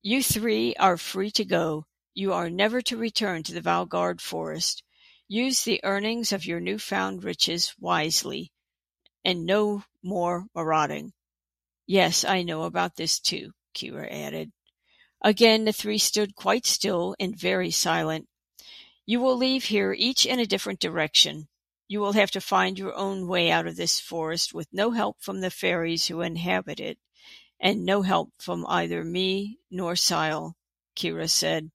You 0.00 0.22
three 0.22 0.76
are 0.76 0.96
free 0.96 1.32
to 1.32 1.44
go. 1.44 1.86
You 2.14 2.32
are 2.32 2.48
never 2.48 2.80
to 2.82 2.96
return 2.96 3.42
to 3.42 3.52
the 3.52 3.60
Valgard 3.60 4.20
forest. 4.20 4.84
Use 5.26 5.64
the 5.64 5.80
earnings 5.82 6.32
of 6.32 6.46
your 6.46 6.60
newfound 6.60 7.24
riches 7.24 7.74
wisely, 7.80 8.52
and 9.24 9.44
no 9.44 9.82
more 10.04 10.46
marauding. 10.54 11.12
Yes, 11.84 12.24
I 12.24 12.42
know 12.42 12.62
about 12.62 12.94
this 12.94 13.18
too. 13.18 13.50
Kirra 13.74 14.08
added. 14.08 14.52
Again 15.22 15.64
the 15.64 15.72
three 15.72 15.98
stood 15.98 16.36
quite 16.36 16.66
still 16.66 17.16
and 17.18 17.36
very 17.36 17.72
silent. 17.72 18.28
You 19.04 19.18
will 19.18 19.36
leave 19.36 19.64
here 19.64 19.92
each 19.92 20.26
in 20.26 20.38
a 20.38 20.46
different 20.46 20.78
direction. 20.78 21.48
You 21.88 21.98
will 21.98 22.12
have 22.12 22.30
to 22.30 22.40
find 22.40 22.78
your 22.78 22.94
own 22.94 23.26
way 23.26 23.50
out 23.50 23.66
of 23.66 23.74
this 23.74 23.98
forest 23.98 24.54
with 24.54 24.68
no 24.72 24.92
help 24.92 25.16
from 25.20 25.40
the 25.40 25.50
fairies 25.50 26.06
who 26.06 26.20
inhabit 26.20 26.78
it, 26.78 26.98
and 27.60 27.84
no 27.84 28.02
help 28.02 28.30
from 28.38 28.66
either 28.66 29.04
me 29.04 29.58
nor 29.70 29.94
Sile, 29.94 30.56
Kirra 30.96 31.28
said. 31.28 31.70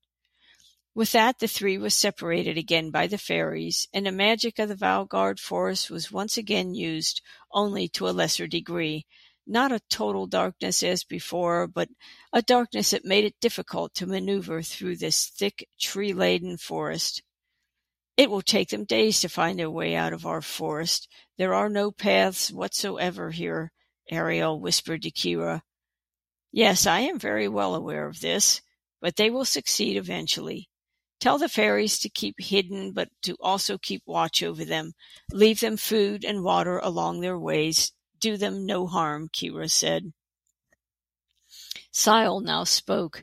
With 0.94 1.12
that 1.12 1.38
the 1.38 1.46
three 1.46 1.78
were 1.78 1.90
separated 1.90 2.56
again 2.56 2.90
by 2.90 3.06
the 3.06 3.18
fairies, 3.18 3.86
and 3.92 4.06
the 4.06 4.12
magic 4.12 4.58
of 4.58 4.68
the 4.68 4.74
Valgard 4.74 5.38
forest 5.38 5.90
was 5.90 6.10
once 6.10 6.36
again 6.36 6.74
used, 6.74 7.20
only 7.52 7.86
to 7.90 8.08
a 8.08 8.10
lesser 8.10 8.46
degree, 8.46 9.06
not 9.46 9.72
a 9.72 9.80
total 9.90 10.26
darkness 10.26 10.82
as 10.82 11.04
before, 11.04 11.68
but 11.68 11.88
a 12.32 12.42
darkness 12.42 12.90
that 12.90 13.04
made 13.04 13.24
it 13.24 13.40
difficult 13.40 13.94
to 13.94 14.06
maneuver 14.06 14.62
through 14.62 14.96
this 14.96 15.26
thick, 15.26 15.68
tree-laden 15.78 16.56
forest. 16.56 17.22
It 18.16 18.30
will 18.30 18.42
take 18.42 18.70
them 18.70 18.84
days 18.84 19.20
to 19.20 19.28
find 19.28 19.58
their 19.58 19.70
way 19.70 19.94
out 19.94 20.14
of 20.14 20.24
our 20.24 20.40
forest. 20.40 21.08
There 21.36 21.52
are 21.52 21.68
no 21.68 21.90
paths 21.90 22.50
whatsoever 22.50 23.30
here, 23.30 23.70
Ariel 24.10 24.58
whispered 24.58 25.02
to 25.02 25.10
Kirra. 25.10 25.62
Yes, 26.56 26.86
I 26.86 27.00
am 27.00 27.18
very 27.18 27.48
well 27.48 27.74
aware 27.74 28.06
of 28.06 28.20
this, 28.20 28.62
but 29.02 29.16
they 29.16 29.28
will 29.28 29.44
succeed 29.44 29.98
eventually. 29.98 30.70
Tell 31.20 31.36
the 31.36 31.50
fairies 31.50 31.98
to 31.98 32.08
keep 32.08 32.36
hidden, 32.40 32.92
but 32.92 33.10
to 33.24 33.36
also 33.40 33.76
keep 33.76 34.02
watch 34.06 34.42
over 34.42 34.64
them. 34.64 34.94
Leave 35.30 35.60
them 35.60 35.76
food 35.76 36.24
and 36.24 36.42
water 36.42 36.78
along 36.78 37.20
their 37.20 37.38
ways 37.38 37.92
do 38.20 38.38
them 38.38 38.64
no 38.64 38.86
harm, 38.86 39.28
Kirra 39.28 39.68
said. 39.68 40.14
Sile 41.92 42.40
now 42.40 42.64
spoke. 42.64 43.22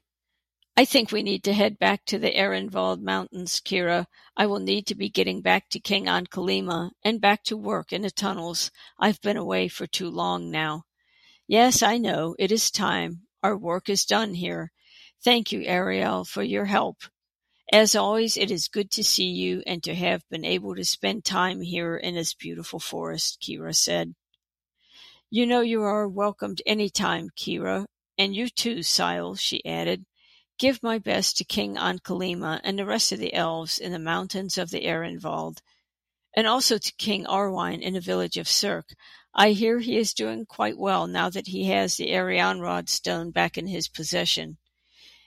I 0.77 0.85
think 0.85 1.11
we 1.11 1.23
need 1.23 1.43
to 1.45 1.53
head 1.53 1.79
back 1.79 2.05
to 2.05 2.19
the 2.19 2.31
Ehrenwald 2.37 3.01
Mountains, 3.01 3.59
Kirra. 3.59 4.05
I 4.37 4.45
will 4.45 4.59
need 4.59 4.85
to 4.85 4.95
be 4.95 5.09
getting 5.09 5.41
back 5.41 5.69
to 5.69 5.79
King 5.79 6.05
Ankhalima 6.05 6.91
and 7.03 7.19
back 7.19 7.43
to 7.45 7.57
work 7.57 7.91
in 7.91 8.03
the 8.03 8.11
tunnels. 8.11 8.69
I've 8.99 9.19
been 9.21 9.37
away 9.37 9.67
for 9.67 9.87
too 9.87 10.11
long 10.11 10.51
now. 10.51 10.83
Yes, 11.47 11.83
I 11.83 11.97
know. 11.97 12.35
It 12.39 12.51
is 12.51 12.71
time. 12.71 13.22
Our 13.43 13.57
work 13.57 13.89
is 13.89 14.05
done 14.05 14.33
here. 14.35 14.71
Thank 15.23 15.51
you, 15.51 15.63
Ariel, 15.63 16.23
for 16.23 16.43
your 16.43 16.65
help. 16.65 17.03
As 17.71 17.95
always, 17.95 18.37
it 18.37 18.51
is 18.51 18.69
good 18.69 18.89
to 18.91 19.03
see 19.03 19.27
you 19.27 19.63
and 19.67 19.83
to 19.83 19.93
have 19.95 20.23
been 20.29 20.45
able 20.45 20.75
to 20.75 20.85
spend 20.85 21.25
time 21.25 21.61
here 21.61 21.97
in 21.97 22.15
this 22.15 22.33
beautiful 22.33 22.79
forest, 22.79 23.43
Kirra 23.45 23.73
said. 23.73 24.15
You 25.29 25.45
know 25.45 25.61
you 25.61 25.81
are 25.81 26.07
welcomed 26.07 26.61
any 26.65 26.89
time, 26.89 27.29
Kirra, 27.35 27.85
and 28.17 28.35
you 28.35 28.47
too, 28.49 28.83
Sile, 28.83 29.35
she 29.35 29.65
added. 29.65 30.05
Give 30.59 30.81
my 30.83 30.99
best 30.99 31.37
to 31.37 31.43
King 31.43 31.75
Ankhalima 31.75 32.61
and 32.63 32.77
the 32.79 32.85
rest 32.85 33.11
of 33.11 33.19
the 33.19 33.33
elves 33.33 33.79
in 33.79 33.91
the 33.91 33.99
mountains 33.99 34.57
of 34.57 34.69
the 34.69 34.85
Ehrenwald, 34.85 35.57
and 36.35 36.47
also 36.47 36.77
to 36.77 36.93
King 36.97 37.25
Arwine 37.25 37.81
in 37.81 37.95
the 37.95 37.99
village 37.99 38.37
of 38.37 38.47
Cirque. 38.47 38.93
I 39.35 39.51
hear 39.51 39.79
he 39.79 39.97
is 39.97 40.13
doing 40.13 40.45
quite 40.45 40.77
well 40.77 41.07
now 41.07 41.29
that 41.29 41.47
he 41.47 41.65
has 41.65 41.97
the 41.97 42.09
Erianrod 42.09 42.87
stone 42.87 43.31
back 43.31 43.57
in 43.57 43.67
his 43.67 43.87
possession. 43.87 44.57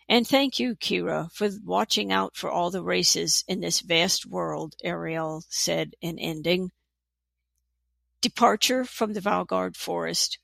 And 0.08 0.26
thank 0.26 0.60
you, 0.60 0.76
Kirra, 0.76 1.28
for 1.32 1.50
watching 1.64 2.12
out 2.12 2.36
for 2.36 2.48
all 2.48 2.70
the 2.70 2.84
races 2.84 3.42
in 3.48 3.60
this 3.60 3.80
vast 3.80 4.24
world, 4.24 4.76
Ariel 4.84 5.42
said 5.48 5.96
in 6.00 6.18
ending. 6.20 6.70
Departure 8.20 8.84
from 8.84 9.14
the 9.14 9.20
Valgard 9.20 9.76
forest. 9.76 10.38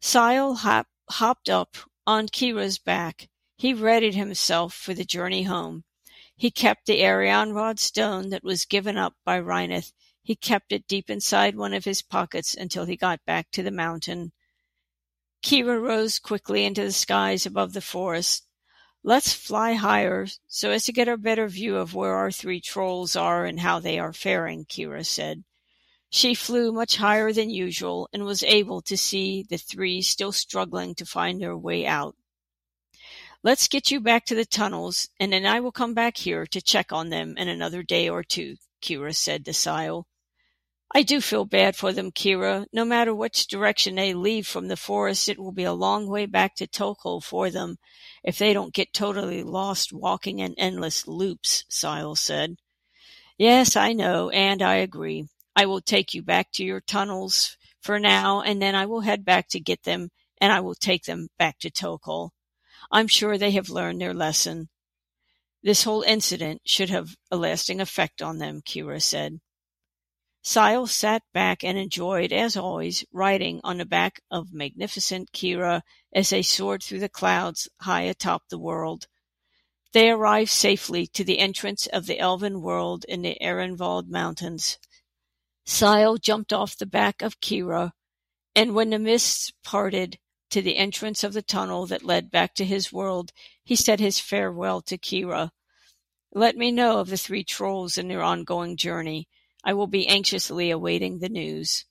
Sile 0.00 0.54
hop, 0.54 0.86
hopped 1.10 1.48
up 1.48 1.76
on 2.06 2.28
Kirra's 2.28 2.78
back. 2.78 3.28
He 3.56 3.74
readied 3.74 4.14
himself 4.14 4.72
for 4.72 4.94
the 4.94 5.04
journey 5.04 5.42
home. 5.42 5.82
He 6.36 6.52
kept 6.52 6.86
the 6.86 7.00
Erianrod 7.00 7.80
stone 7.80 8.30
that 8.30 8.44
was 8.44 8.64
given 8.64 8.96
up 8.96 9.14
by 9.24 9.40
Rhinoth. 9.40 9.92
He 10.22 10.36
kept 10.36 10.70
it 10.70 10.86
deep 10.86 11.10
inside 11.10 11.56
one 11.56 11.74
of 11.74 11.84
his 11.84 12.02
pockets 12.02 12.54
until 12.54 12.84
he 12.84 12.96
got 12.96 13.24
back 13.24 13.50
to 13.50 13.62
the 13.62 13.70
mountain. 13.70 14.32
Kirra 15.42 15.80
rose 15.80 16.18
quickly 16.18 16.64
into 16.64 16.82
the 16.82 16.92
skies 16.92 17.46
above 17.46 17.72
the 17.72 17.80
forest. 17.80 18.46
Let's 19.02 19.32
fly 19.32 19.72
higher 19.72 20.26
so 20.46 20.70
as 20.70 20.84
to 20.84 20.92
get 20.92 21.08
a 21.08 21.16
better 21.16 21.48
view 21.48 21.76
of 21.76 21.94
where 21.94 22.14
our 22.14 22.30
three 22.30 22.60
trolls 22.60 23.16
are 23.16 23.46
and 23.46 23.60
how 23.60 23.80
they 23.80 23.98
are 23.98 24.12
faring, 24.12 24.66
Kirra 24.66 25.04
said. 25.04 25.42
She 26.10 26.34
flew 26.34 26.70
much 26.70 26.96
higher 26.96 27.32
than 27.32 27.50
usual 27.50 28.08
and 28.12 28.24
was 28.24 28.42
able 28.42 28.82
to 28.82 28.96
see 28.96 29.42
the 29.42 29.56
three 29.56 30.02
still 30.02 30.32
struggling 30.32 30.94
to 30.96 31.06
find 31.06 31.40
their 31.40 31.56
way 31.56 31.86
out. 31.86 32.14
Let's 33.42 33.68
get 33.68 33.90
you 33.90 34.00
back 34.00 34.26
to 34.26 34.34
the 34.34 34.44
tunnels, 34.44 35.08
and 35.18 35.32
then 35.32 35.46
I 35.46 35.60
will 35.60 35.72
come 35.72 35.94
back 35.94 36.18
here 36.18 36.44
to 36.46 36.60
check 36.60 36.92
on 36.92 37.08
them 37.08 37.38
in 37.38 37.48
another 37.48 37.82
day 37.82 38.08
or 38.08 38.22
two, 38.22 38.56
Kirra 38.82 39.14
said 39.14 39.46
to 39.46 39.54
Sile. 39.54 40.06
I 40.92 41.02
do 41.02 41.20
feel 41.20 41.44
bad 41.44 41.76
for 41.76 41.92
them, 41.92 42.10
Kirra. 42.10 42.66
No 42.72 42.84
matter 42.84 43.14
which 43.14 43.46
direction 43.46 43.94
they 43.94 44.12
leave 44.12 44.46
from 44.46 44.66
the 44.66 44.76
forest, 44.76 45.28
it 45.28 45.38
will 45.38 45.52
be 45.52 45.62
a 45.62 45.72
long 45.72 46.08
way 46.08 46.26
back 46.26 46.56
to 46.56 46.66
Tokol 46.66 47.20
for 47.20 47.48
them 47.48 47.78
if 48.24 48.38
they 48.38 48.52
don't 48.52 48.74
get 48.74 48.92
totally 48.92 49.44
lost 49.44 49.92
walking 49.92 50.40
in 50.40 50.54
endless 50.58 51.06
loops, 51.06 51.64
Sile 51.68 52.16
said. 52.16 52.56
Yes, 53.38 53.76
I 53.76 53.92
know, 53.92 54.30
and 54.30 54.62
I 54.62 54.76
agree. 54.76 55.28
I 55.54 55.66
will 55.66 55.80
take 55.80 56.12
you 56.12 56.22
back 56.22 56.50
to 56.52 56.64
your 56.64 56.80
tunnels 56.80 57.56
for 57.80 58.00
now, 58.00 58.40
and 58.40 58.60
then 58.60 58.74
I 58.74 58.86
will 58.86 59.02
head 59.02 59.24
back 59.24 59.48
to 59.50 59.60
get 59.60 59.84
them, 59.84 60.10
and 60.40 60.52
I 60.52 60.58
will 60.58 60.74
take 60.74 61.04
them 61.04 61.28
back 61.38 61.60
to 61.60 61.70
Tokol. 61.70 62.32
I'm 62.90 63.06
sure 63.06 63.38
they 63.38 63.52
have 63.52 63.70
learned 63.70 64.00
their 64.00 64.12
lesson. 64.12 64.68
This 65.62 65.84
whole 65.84 66.02
incident 66.02 66.62
should 66.64 66.90
have 66.90 67.14
a 67.30 67.36
lasting 67.36 67.80
effect 67.80 68.20
on 68.20 68.38
them, 68.38 68.60
Kirra 68.60 69.00
said. 69.00 69.40
Sile 70.42 70.86
sat 70.86 71.22
back 71.34 71.62
and 71.62 71.76
enjoyed, 71.76 72.32
as 72.32 72.56
always, 72.56 73.04
riding 73.12 73.60
on 73.62 73.76
the 73.76 73.84
back 73.84 74.22
of 74.30 74.54
magnificent 74.54 75.32
Kirra 75.32 75.82
as 76.14 76.30
they 76.30 76.40
soared 76.42 76.82
through 76.82 77.00
the 77.00 77.10
clouds 77.10 77.68
high 77.82 78.02
atop 78.02 78.48
the 78.48 78.58
world. 78.58 79.06
They 79.92 80.08
arrived 80.08 80.50
safely 80.50 81.06
to 81.08 81.24
the 81.24 81.40
entrance 81.40 81.86
of 81.88 82.06
the 82.06 82.18
elven 82.18 82.62
world 82.62 83.04
in 83.06 83.20
the 83.20 83.36
Ehrenwald 83.38 84.08
Mountains. 84.08 84.78
Sile 85.66 86.16
jumped 86.16 86.54
off 86.54 86.76
the 86.76 86.86
back 86.86 87.20
of 87.20 87.40
Kirra, 87.40 87.92
and 88.54 88.74
when 88.74 88.90
the 88.90 88.98
mists 88.98 89.52
parted 89.62 90.18
to 90.50 90.62
the 90.62 90.78
entrance 90.78 91.22
of 91.22 91.34
the 91.34 91.42
tunnel 91.42 91.86
that 91.86 92.04
led 92.04 92.30
back 92.30 92.54
to 92.54 92.64
his 92.64 92.92
world, 92.92 93.32
he 93.62 93.76
said 93.76 94.00
his 94.00 94.18
farewell 94.18 94.80
to 94.82 94.96
Kirra. 94.96 95.52
Let 96.32 96.56
me 96.56 96.70
know 96.70 96.98
of 96.98 97.08
the 97.08 97.18
three 97.18 97.44
trolls 97.44 97.98
and 97.98 98.10
their 98.10 98.22
ongoing 98.22 98.76
journey. 98.76 99.28
I 99.64 99.74
will 99.74 99.86
be 99.86 100.08
anxiously 100.08 100.70
awaiting 100.70 101.18
the 101.18 101.28
news. 101.28 101.84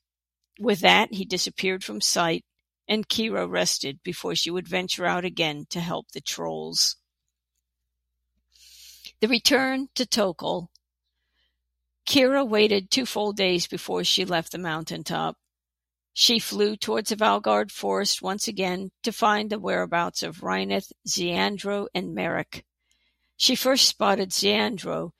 With 0.60 0.80
that, 0.82 1.14
he 1.14 1.26
disappeared 1.26 1.84
from 1.84 2.02
sight, 2.02 2.44
and 2.88 3.08
Kirra 3.08 3.48
rested 3.48 4.02
before 4.04 4.36
she 4.36 4.50
would 4.50 4.68
venture 4.68 5.06
out 5.06 5.26
again 5.26 5.66
to 5.70 5.80
help 5.80 6.12
the 6.12 6.22
trolls. 6.22 6.98
The 9.22 9.28
return 9.28 9.90
to 9.96 10.06
Tokol 10.06 10.72
Kirra 12.10 12.44
waited 12.44 12.90
two 12.90 13.06
full 13.06 13.34
days 13.34 13.68
before 13.68 14.04
she 14.04 14.26
left 14.26 14.52
the 14.52 14.58
mountain 14.58 15.04
top. 15.04 15.38
She 16.14 16.40
flew 16.40 16.76
towards 16.76 17.10
the 17.10 17.16
Valgard 17.16 17.72
forest 17.72 18.22
once 18.22 18.48
again 18.48 18.90
to 19.04 19.12
find 19.12 19.50
the 19.50 19.60
whereabouts 19.60 20.24
of 20.24 20.42
Rhinoth, 20.42 20.92
Zeandro, 21.08 21.88
and 21.94 22.16
Merrick. 22.16 22.66
She 23.38 23.56
first 23.56 23.88
spotted 23.88 24.34
Zeandro. 24.34 25.14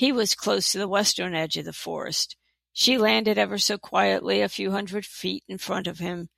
He 0.00 0.12
was 0.12 0.34
close 0.34 0.72
to 0.72 0.78
the 0.78 0.88
western 0.88 1.34
edge 1.34 1.58
of 1.58 1.66
the 1.66 1.74
forest. 1.74 2.34
She 2.72 2.96
landed 2.96 3.36
ever 3.36 3.58
so 3.58 3.76
quietly 3.76 4.40
a 4.40 4.48
few 4.48 4.70
hundred 4.70 5.04
feet 5.04 5.44
in 5.46 5.58
front 5.58 5.86
of 5.86 5.98
him. 5.98 6.30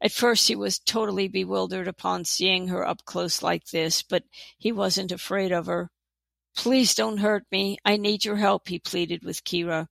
At 0.00 0.10
first 0.10 0.48
he 0.48 0.56
was 0.56 0.80
totally 0.80 1.28
bewildered 1.28 1.86
upon 1.86 2.24
seeing 2.24 2.66
her 2.66 2.84
up 2.84 3.04
close 3.04 3.40
like 3.40 3.66
this, 3.66 4.02
but 4.02 4.24
he 4.58 4.72
wasn't 4.72 5.12
afraid 5.12 5.52
of 5.52 5.66
her. 5.66 5.92
Please 6.56 6.92
don't 6.92 7.18
hurt 7.18 7.44
me. 7.52 7.78
I 7.84 7.98
need 7.98 8.24
your 8.24 8.34
help, 8.34 8.66
he 8.66 8.80
pleaded 8.80 9.22
with 9.22 9.44
Kirra. 9.44 9.86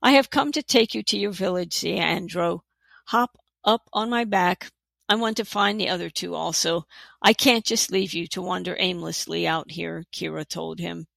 I 0.00 0.12
have 0.12 0.30
come 0.30 0.52
to 0.52 0.62
take 0.62 0.94
you 0.94 1.02
to 1.02 1.18
your 1.18 1.32
village, 1.32 1.72
Zeandro. 1.72 2.60
Hop 3.06 3.36
up 3.64 3.88
on 3.92 4.08
my 4.08 4.22
back. 4.22 4.70
I 5.08 5.16
want 5.16 5.36
to 5.38 5.44
find 5.44 5.80
the 5.80 5.88
other 5.88 6.10
two 6.10 6.36
also. 6.36 6.84
I 7.20 7.32
can't 7.32 7.64
just 7.64 7.90
leave 7.90 8.14
you 8.14 8.28
to 8.28 8.40
wander 8.40 8.76
aimlessly 8.78 9.48
out 9.48 9.72
here, 9.72 10.04
Kirra 10.12 10.44
told 10.44 10.78
him. 10.78 11.08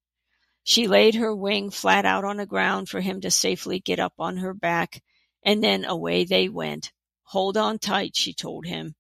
She 0.70 0.86
laid 0.86 1.16
her 1.16 1.34
wing 1.34 1.70
flat 1.70 2.04
out 2.04 2.26
on 2.26 2.36
the 2.36 2.46
ground 2.46 2.90
for 2.90 3.00
him 3.00 3.22
to 3.22 3.32
safely 3.32 3.80
get 3.80 4.02
up 4.02 4.16
on 4.20 4.36
her 4.36 4.54
back, 4.54 5.02
and 5.42 5.64
then 5.64 5.86
away 5.86 6.26
they 6.26 6.50
went. 6.50 6.92
Hold 7.28 7.56
on 7.56 7.80
tight, 7.80 8.18
she 8.18 8.34
told 8.34 8.66
him. 8.66 8.96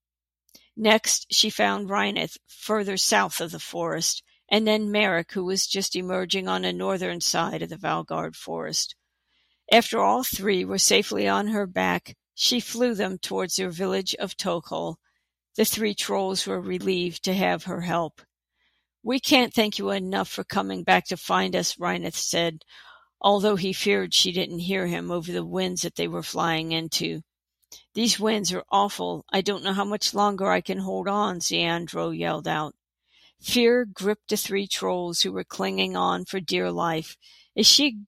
Next, 0.77 1.27
she 1.29 1.49
found 1.49 1.89
Rhinoth 1.89 2.37
further 2.47 2.95
south 2.95 3.41
of 3.41 3.51
the 3.51 3.59
forest, 3.59 4.23
and 4.47 4.65
then 4.65 4.91
Merrick, 4.91 5.33
who 5.33 5.43
was 5.43 5.67
just 5.67 5.93
emerging 5.93 6.47
on 6.47 6.61
the 6.61 6.71
northern 6.71 7.19
side 7.19 7.61
of 7.61 7.67
the 7.67 7.75
Valgard 7.75 8.37
forest. 8.37 8.95
After 9.69 9.99
all 9.99 10.23
three 10.23 10.63
were 10.63 10.77
safely 10.77 11.27
on 11.27 11.47
her 11.47 11.67
back, 11.67 12.15
she 12.33 12.61
flew 12.61 12.95
them 12.95 13.17
towards 13.17 13.57
their 13.57 13.71
village 13.71 14.15
of 14.15 14.37
Tokol. 14.37 14.99
The 15.57 15.65
three 15.65 15.93
trolls 15.93 16.47
were 16.47 16.61
relieved 16.61 17.25
to 17.25 17.33
have 17.33 17.65
her 17.65 17.81
help. 17.81 18.21
We 19.03 19.19
can't 19.19 19.53
thank 19.53 19.77
you 19.77 19.91
enough 19.91 20.27
for 20.27 20.43
coming 20.43 20.83
back 20.83 21.05
to 21.07 21.17
find 21.17 21.55
us, 21.55 21.75
Rhinoth 21.75 22.15
said, 22.15 22.63
although 23.21 23.55
he 23.55 23.73
feared 23.73 24.13
she 24.13 24.31
didn't 24.31 24.59
hear 24.59 24.87
him 24.87 25.11
over 25.11 25.31
the 25.31 25.45
winds 25.45 25.83
that 25.83 25.95
they 25.95 26.07
were 26.07 26.23
flying 26.23 26.71
into. 26.71 27.21
These 27.93 28.19
winds 28.19 28.53
are 28.53 28.63
awful. 28.69 29.25
I 29.31 29.41
don't 29.41 29.63
know 29.63 29.73
how 29.73 29.85
much 29.85 30.13
longer 30.13 30.51
I 30.51 30.61
can 30.61 30.79
hold 30.79 31.07
on, 31.07 31.39
Zeandro 31.39 32.11
yelled 32.11 32.47
out. 32.47 32.75
Fear 33.41 33.85
gripped 33.85 34.29
the 34.29 34.37
three 34.37 34.67
trolls 34.67 35.21
who 35.21 35.31
were 35.31 35.43
clinging 35.43 35.95
on 35.95 36.25
for 36.25 36.39
dear 36.39 36.71
life. 36.71 37.17
Is 37.55 37.67
she 37.67 37.99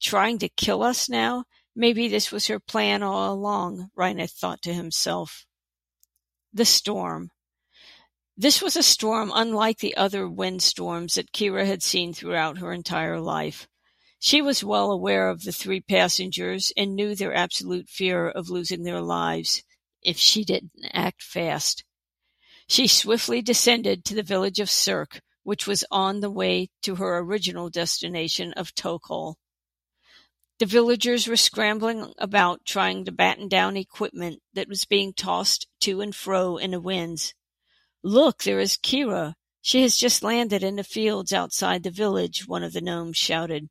trying 0.00 0.38
to 0.38 0.48
kill 0.48 0.82
us 0.82 1.08
now? 1.08 1.44
Maybe 1.74 2.08
this 2.08 2.30
was 2.32 2.48
her 2.48 2.60
plan 2.60 3.02
all 3.02 3.32
along, 3.32 3.90
Rhinoth 3.96 4.32
thought 4.32 4.62
to 4.62 4.74
himself. 4.74 5.46
The 6.52 6.64
storm. 6.64 7.30
This 8.42 8.60
was 8.60 8.76
a 8.76 8.82
storm 8.82 9.30
unlike 9.32 9.78
the 9.78 9.96
other 9.96 10.28
windstorms 10.28 11.14
that 11.14 11.32
Kirra 11.32 11.64
had 11.64 11.80
seen 11.80 12.12
throughout 12.12 12.58
her 12.58 12.72
entire 12.72 13.20
life. 13.20 13.68
She 14.18 14.42
was 14.42 14.64
well 14.64 14.90
aware 14.90 15.28
of 15.28 15.44
the 15.44 15.52
three 15.52 15.80
passengers 15.80 16.72
and 16.76 16.96
knew 16.96 17.14
their 17.14 17.32
absolute 17.32 17.88
fear 17.88 18.28
of 18.28 18.50
losing 18.50 18.82
their 18.82 19.00
lives 19.00 19.62
if 20.02 20.18
she 20.18 20.44
didn't 20.44 20.72
act 20.92 21.22
fast. 21.22 21.84
She 22.66 22.88
swiftly 22.88 23.42
descended 23.42 24.04
to 24.06 24.14
the 24.16 24.24
village 24.24 24.58
of 24.58 24.68
Cirque, 24.68 25.20
which 25.44 25.68
was 25.68 25.84
on 25.92 26.18
the 26.18 26.28
way 26.28 26.68
to 26.82 26.96
her 26.96 27.18
original 27.18 27.70
destination 27.70 28.52
of 28.54 28.74
Tokol. 28.74 29.38
The 30.58 30.66
villagers 30.66 31.28
were 31.28 31.36
scrambling 31.36 32.12
about 32.18 32.64
trying 32.64 33.04
to 33.04 33.12
batten 33.12 33.46
down 33.46 33.76
equipment 33.76 34.42
that 34.52 34.66
was 34.66 34.84
being 34.84 35.12
tossed 35.12 35.68
to 35.82 36.00
and 36.00 36.12
fro 36.12 36.56
in 36.56 36.72
the 36.72 36.80
winds. 36.80 37.34
Look, 38.02 38.42
there 38.42 38.58
is 38.58 38.76
Kirra. 38.76 39.34
She 39.60 39.82
has 39.82 39.96
just 39.96 40.24
landed 40.24 40.62
in 40.62 40.76
the 40.76 40.84
fields 40.84 41.32
outside 41.32 41.82
the 41.82 41.90
village, 41.90 42.48
one 42.48 42.64
of 42.64 42.72
the 42.72 42.80
gnomes 42.80 43.16
shouted. 43.16 43.68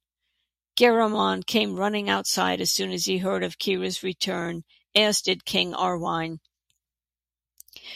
Garamon 0.78 1.46
came 1.46 1.76
running 1.76 2.10
outside 2.10 2.62
as 2.62 2.72
soon 2.72 2.92
as 2.92 3.06
he 3.06 3.18
heard 3.18 3.44
of 3.44 3.60
Kirra's 3.60 4.04
return, 4.04 4.64
as 4.96 5.22
did 5.22 5.44
King 5.44 5.74
Arwine. 5.74 6.40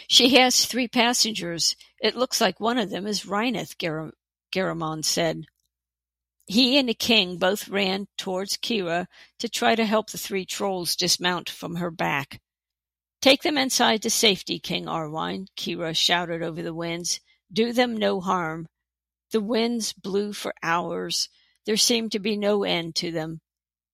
She 0.07 0.35
has 0.35 0.65
three 0.65 0.87
passengers. 0.87 1.75
It 2.01 2.15
looks 2.15 2.41
like 2.41 2.59
one 2.59 2.77
of 2.77 2.89
them 2.89 3.07
is 3.07 3.25
Rhinoth, 3.25 3.77
Gar- 3.77 4.11
Garamon 4.53 5.05
said. 5.05 5.45
He 6.47 6.77
and 6.77 6.87
the 6.87 6.93
king 6.93 7.37
both 7.37 7.69
ran 7.69 8.07
towards 8.17 8.57
Kirra 8.57 9.07
to 9.39 9.49
try 9.49 9.75
to 9.75 9.85
help 9.85 10.09
the 10.09 10.17
three 10.17 10.45
trolls 10.45 10.95
dismount 10.95 11.49
from 11.49 11.75
her 11.75 11.89
back. 11.89 12.41
Take 13.25 13.41
them 13.41 13.57
inside 13.57 14.03
to 14.03 14.11
safety, 14.11 14.59
King 14.59 14.85
Arwine, 14.85 15.47
Kirra 15.57 15.95
shouted 15.95 16.43
over 16.43 16.61
the 16.61 16.75
winds. 16.75 17.19
Do 17.51 17.73
them 17.73 17.97
no 17.97 18.21
harm. 18.21 18.67
The 19.31 19.41
winds 19.41 19.93
blew 19.93 20.31
for 20.31 20.53
hours. 20.61 21.27
There 21.65 21.75
seemed 21.75 22.11
to 22.11 22.19
be 22.19 22.37
no 22.37 22.63
end 22.63 22.93
to 22.97 23.09
them. 23.09 23.41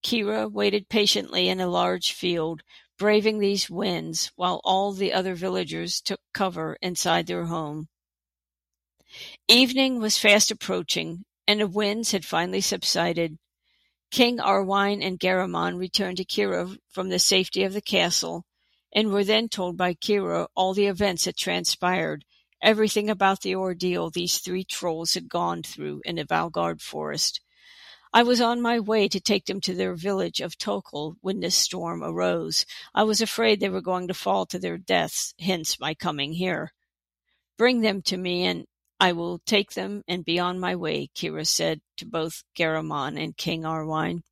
Kirra 0.02 0.50
waited 0.50 0.90
patiently 0.90 1.48
in 1.48 1.60
a 1.60 1.66
large 1.66 2.12
field, 2.12 2.60
braving 2.98 3.38
these 3.38 3.70
winds 3.70 4.30
while 4.36 4.60
all 4.64 4.92
the 4.92 5.14
other 5.14 5.34
villagers 5.34 6.02
took 6.02 6.20
cover 6.34 6.76
inside 6.82 7.26
their 7.26 7.46
home. 7.46 7.88
Evening 9.48 9.98
was 9.98 10.18
fast 10.18 10.50
approaching, 10.50 11.24
and 11.46 11.60
the 11.60 11.66
winds 11.66 12.10
had 12.10 12.26
finally 12.26 12.60
subsided. 12.60 13.38
King 14.10 14.40
Arwine 14.40 15.02
and 15.02 15.18
Garamon 15.18 15.78
returned 15.78 16.18
to 16.18 16.24
Kirra 16.26 16.76
from 16.90 17.08
the 17.08 17.18
safety 17.18 17.62
of 17.62 17.72
the 17.72 17.80
castle, 17.80 18.44
and 18.92 19.12
were 19.12 19.24
then 19.24 19.48
told 19.48 19.76
by 19.76 19.94
Kirra 19.94 20.48
all 20.54 20.74
the 20.74 20.86
events 20.86 21.24
that 21.24 21.36
transpired, 21.36 22.24
everything 22.62 23.08
about 23.08 23.40
the 23.40 23.56
ordeal 23.56 24.10
these 24.10 24.38
three 24.38 24.64
trolls 24.64 25.14
had 25.14 25.28
gone 25.28 25.62
through 25.62 26.02
in 26.04 26.16
the 26.16 26.24
Valgard 26.24 26.80
forest. 26.80 27.40
I 28.14 28.22
was 28.22 28.42
on 28.42 28.60
my 28.60 28.78
way 28.78 29.08
to 29.08 29.20
take 29.20 29.46
them 29.46 29.62
to 29.62 29.74
their 29.74 29.94
village 29.94 30.40
of 30.40 30.58
Tokol 30.58 31.16
when 31.22 31.40
this 31.40 31.56
storm 31.56 32.04
arose. 32.04 32.66
I 32.94 33.04
was 33.04 33.22
afraid 33.22 33.58
they 33.58 33.70
were 33.70 33.80
going 33.80 34.08
to 34.08 34.14
fall 34.14 34.44
to 34.46 34.58
their 34.58 34.76
deaths, 34.76 35.32
hence 35.40 35.80
my 35.80 35.94
coming 35.94 36.34
here. 36.34 36.72
Bring 37.56 37.80
them 37.80 38.02
to 38.02 38.18
me, 38.18 38.44
and 38.44 38.66
I 39.00 39.12
will 39.12 39.38
take 39.46 39.72
them 39.72 40.02
and 40.06 40.26
be 40.26 40.38
on 40.38 40.60
my 40.60 40.76
way, 40.76 41.08
Kirra 41.14 41.46
said 41.46 41.80
to 41.96 42.04
both 42.04 42.44
Garamon 42.54 43.18
and 43.18 43.36
King 43.36 43.62
Arwine. 43.62 44.22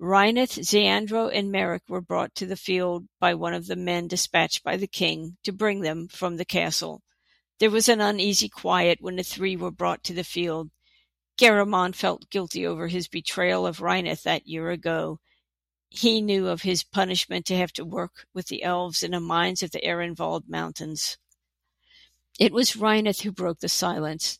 Rhyneth, 0.00 0.64
Zeandro, 0.64 1.28
and 1.28 1.52
Merrick 1.52 1.82
were 1.88 2.00
brought 2.00 2.34
to 2.36 2.46
the 2.46 2.56
field 2.56 3.06
by 3.20 3.34
one 3.34 3.54
of 3.54 3.66
the 3.66 3.76
men 3.76 4.08
dispatched 4.08 4.62
by 4.62 4.76
the 4.76 4.86
king 4.86 5.36
to 5.42 5.52
bring 5.52 5.80
them 5.80 6.08
from 6.08 6.36
the 6.36 6.44
castle. 6.44 7.02
There 7.58 7.70
was 7.70 7.88
an 7.88 8.00
uneasy 8.00 8.48
quiet 8.48 9.00
when 9.00 9.16
the 9.16 9.22
three 9.22 9.56
were 9.56 9.70
brought 9.70 10.04
to 10.04 10.14
the 10.14 10.24
field. 10.24 10.70
Garamon 11.36 11.94
felt 11.94 12.30
guilty 12.30 12.66
over 12.66 12.88
his 12.88 13.08
betrayal 13.08 13.66
of 13.66 13.80
Rhyneth 13.80 14.22
that 14.22 14.46
year 14.46 14.70
ago. 14.70 15.20
He 15.90 16.20
knew 16.20 16.48
of 16.48 16.62
his 16.62 16.84
punishment 16.84 17.46
to 17.46 17.56
have 17.56 17.72
to 17.74 17.84
work 17.84 18.26
with 18.32 18.46
the 18.46 18.62
elves 18.62 19.02
in 19.02 19.10
the 19.10 19.20
mines 19.20 19.62
of 19.62 19.72
the 19.72 19.84
Ehrenwald 19.84 20.48
Mountains. 20.48 21.18
It 22.38 22.52
was 22.52 22.76
Rhyneth 22.76 23.22
who 23.22 23.32
broke 23.32 23.60
the 23.60 23.68
silence. 23.68 24.38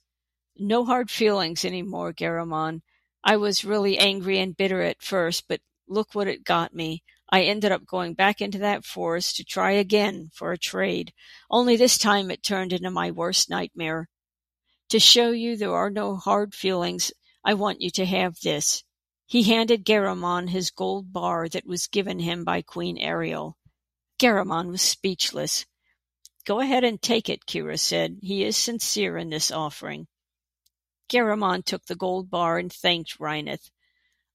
No 0.57 0.85
hard 0.85 1.11
feelings 1.11 1.65
any 1.65 1.83
more, 1.83 2.13
Garamon. 2.13 2.83
I 3.25 3.37
was 3.37 3.65
really 3.65 3.99
angry 3.99 4.39
and 4.39 4.57
bitter 4.57 4.83
at 4.83 5.03
first, 5.03 5.49
but 5.49 5.61
look 5.89 6.15
what 6.15 6.29
it 6.29 6.45
got 6.45 6.75
me. 6.75 7.03
I 7.31 7.43
ended 7.43 7.73
up 7.73 7.85
going 7.85 8.15
back 8.15 8.41
into 8.41 8.59
that 8.59 8.85
forest 8.85 9.37
to 9.37 9.45
try 9.45 9.73
again 9.73 10.31
for 10.33 10.53
a 10.53 10.59
trade, 10.59 11.13
only 11.51 11.77
this 11.77 11.99
time 11.99 12.31
it 12.31 12.43
turned 12.43 12.73
into 12.73 12.91
my 12.91 13.11
worst 13.11 13.51
nightmare. 13.51 14.09
To 14.91 14.99
show 14.99 15.33
you 15.33 15.57
there 15.57 15.75
are 15.75 15.91
no 15.91 16.17
hard 16.17 16.55
feelings, 16.55 17.13
I 17.45 17.55
want 17.55 17.83
you 17.83 17.91
to 17.91 18.07
have 18.07 18.41
this. 18.41 18.83
He 19.27 19.43
handed 19.43 19.85
Garamon 19.85 20.49
his 20.49 20.71
gold 20.71 21.13
bar 21.13 21.51
that 21.51 21.67
was 21.67 21.87
given 21.87 22.21
him 22.21 22.45
by 22.45 22.63
Queen 22.63 22.97
Ariel. 22.97 23.59
Garamon 24.19 24.69
was 24.69 24.81
speechless. 24.81 25.67
Go 26.47 26.61
ahead 26.61 26.83
and 26.83 27.01
take 27.03 27.29
it, 27.29 27.45
Kirra 27.47 27.77
said. 27.79 28.21
He 28.23 28.43
is 28.43 28.57
sincere 28.57 29.19
in 29.19 29.29
this 29.29 29.51
offering. 29.51 30.07
Garamon 31.09 31.65
took 31.65 31.87
the 31.87 31.97
gold 31.97 32.31
bar 32.31 32.59
and 32.59 32.73
thanked 32.73 33.19
Rhyneth. 33.19 33.71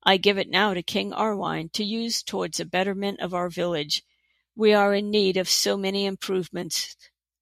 I 0.03 0.17
give 0.17 0.38
it 0.38 0.49
now 0.49 0.73
to 0.73 0.83
King 0.83 1.12
Arwine 1.12 1.71
to 1.73 1.83
use 1.83 2.21
towards 2.21 2.57
the 2.57 2.65
betterment 2.65 3.19
of 3.19 3.33
our 3.33 3.49
village. 3.49 4.03
We 4.55 4.73
are 4.73 4.93
in 4.93 5.09
need 5.09 5.38
of 5.38 5.47
so 5.47 5.77
many 5.77 6.05
improvements 6.05 6.95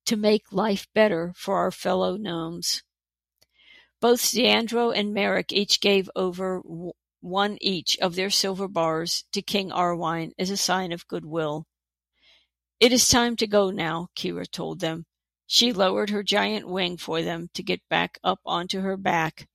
to 0.06 0.16
make 0.16 0.52
life 0.52 0.88
better 0.94 1.34
for 1.36 1.58
our 1.58 1.72
fellow 1.72 2.18
gnomes. 2.18 2.84
Both 4.00 4.22
Zeandro 4.22 4.92
and 4.92 5.14
Merrick 5.14 5.52
each 5.52 5.80
gave 5.80 6.10
over 6.16 6.62
one 7.22 7.58
each 7.62 7.98
of 8.00 8.16
their 8.16 8.30
silver 8.30 8.68
bars 8.68 9.26
to 9.32 9.42
King 9.42 9.72
Arwine 9.72 10.34
as 10.38 10.50
a 10.50 10.58
sign 10.58 10.92
of 10.92 11.08
goodwill. 11.08 11.66
It 12.80 12.92
is 12.92 13.08
time 13.08 13.36
to 13.38 13.48
go 13.48 13.70
now, 13.70 14.08
Kirra 14.16 14.48
told 14.48 14.80
them. 14.80 15.06
She 15.54 15.74
lowered 15.74 16.12
her 16.12 16.24
giant 16.24 16.70
wing 16.70 16.96
for 16.96 17.22
them 17.22 17.50
to 17.56 17.62
get 17.62 17.82
back 17.90 18.18
up 18.24 18.40
onto 18.46 18.80
her 18.80 18.96
back. 18.96 19.50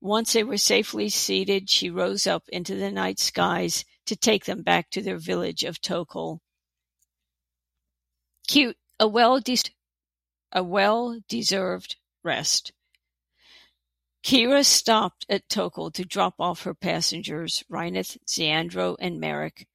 Once 0.00 0.32
they 0.32 0.44
were 0.44 0.56
safely 0.56 1.08
seated, 1.08 1.68
she 1.68 1.90
rose 1.90 2.28
up 2.28 2.48
into 2.50 2.76
the 2.76 2.92
night 2.92 3.18
skies 3.18 3.84
to 4.04 4.14
take 4.14 4.44
them 4.44 4.62
back 4.62 4.88
to 4.90 5.02
their 5.02 5.18
village 5.18 5.64
of 5.64 5.80
Tokol. 5.80 6.42
Cute, 8.46 8.78
a 9.00 9.08
well 9.08 9.40
a 10.52 10.62
well 10.62 11.18
deserved 11.26 11.96
rest. 12.22 12.70
Kirra 14.22 14.62
stopped 14.62 15.26
at 15.28 15.48
Tokol 15.48 15.90
to 15.90 16.04
drop 16.04 16.36
off 16.38 16.62
her 16.62 16.74
passengers, 16.74 17.64
Rhyneth, 17.68 18.16
Zeandro, 18.28 18.94
and 19.00 19.18
Merrick. 19.18 19.66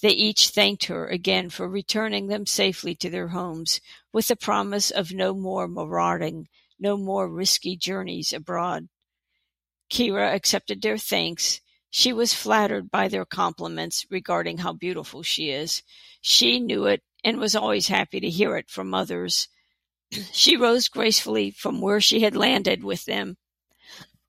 They 0.00 0.10
each 0.10 0.50
thanked 0.50 0.84
her 0.84 1.08
again 1.08 1.50
for 1.50 1.68
returning 1.68 2.28
them 2.28 2.46
safely 2.46 2.94
to 2.96 3.10
their 3.10 3.28
homes, 3.28 3.80
with 4.12 4.28
the 4.28 4.36
promise 4.36 4.92
of 4.92 5.12
no 5.12 5.34
more 5.34 5.66
marauding, 5.66 6.48
no 6.78 6.96
more 6.96 7.28
risky 7.28 7.76
journeys 7.76 8.32
abroad. 8.32 8.88
Kirra 9.90 10.32
accepted 10.32 10.82
their 10.82 10.98
thanks. 10.98 11.60
She 11.90 12.12
was 12.12 12.32
flattered 12.32 12.92
by 12.92 13.08
their 13.08 13.24
compliments 13.24 14.06
regarding 14.08 14.58
how 14.58 14.72
beautiful 14.72 15.24
she 15.24 15.50
is. 15.50 15.82
She 16.20 16.60
knew 16.60 16.84
it 16.86 17.02
and 17.24 17.40
was 17.40 17.56
always 17.56 17.88
happy 17.88 18.20
to 18.20 18.30
hear 18.30 18.56
it 18.56 18.70
from 18.70 18.94
others. 18.94 19.48
she 20.32 20.56
rose 20.56 20.86
gracefully 20.86 21.50
from 21.50 21.80
where 21.80 22.00
she 22.00 22.20
had 22.20 22.36
landed 22.36 22.84
with 22.84 23.04
them 23.06 23.36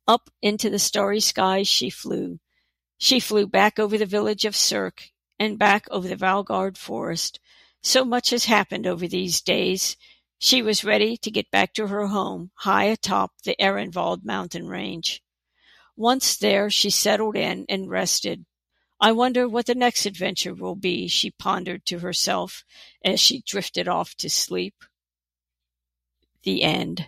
up 0.08 0.32
into 0.41 0.71
the 0.71 0.79
starry 0.79 1.19
skies 1.19 1.67
she 1.67 1.91
flew. 1.91 2.39
She 2.97 3.19
flew 3.19 3.45
back 3.45 3.77
over 3.77 3.99
the 3.99 4.08
village 4.08 4.45
of 4.45 4.55
Cirque 4.55 5.12
and 5.39 5.58
back 5.58 5.88
over 5.89 6.08
the 6.08 6.15
Valgard 6.15 6.78
forest. 6.78 7.39
So 7.82 8.04
much 8.04 8.32
has 8.32 8.45
happened 8.45 8.86
over 8.86 9.08
these 9.08 9.41
days. 9.41 9.95
She 10.38 10.62
was 10.62 10.84
ready 10.84 11.17
to 11.17 11.32
get 11.32 11.49
back 11.52 11.73
to 11.73 11.88
her 11.88 12.08
home, 12.08 12.52
high 12.56 12.86
atop 12.86 13.32
the 13.43 13.56
Ehrenwald 13.60 14.23
mountain 14.23 14.67
range. 14.67 15.23
Once 15.95 16.38
there, 16.38 16.69
she 16.69 16.89
settled 16.89 17.36
in 17.36 17.65
and 17.67 17.89
rested. 17.89 18.45
I 19.02 19.13
wonder 19.13 19.47
what 19.47 19.65
the 19.65 19.75
next 19.75 20.06
adventure 20.06 20.54
will 20.54 20.75
be, 20.75 21.08
she 21.08 21.32
pondered 21.32 21.86
to 21.86 21.99
herself 21.99 22.65
as 23.04 23.19
she 23.19 23.43
drifted 23.45 23.88
off 23.88 24.15
to 24.15 24.30
sleep. 24.30 24.75
The 26.43 26.63
end. 26.63 27.08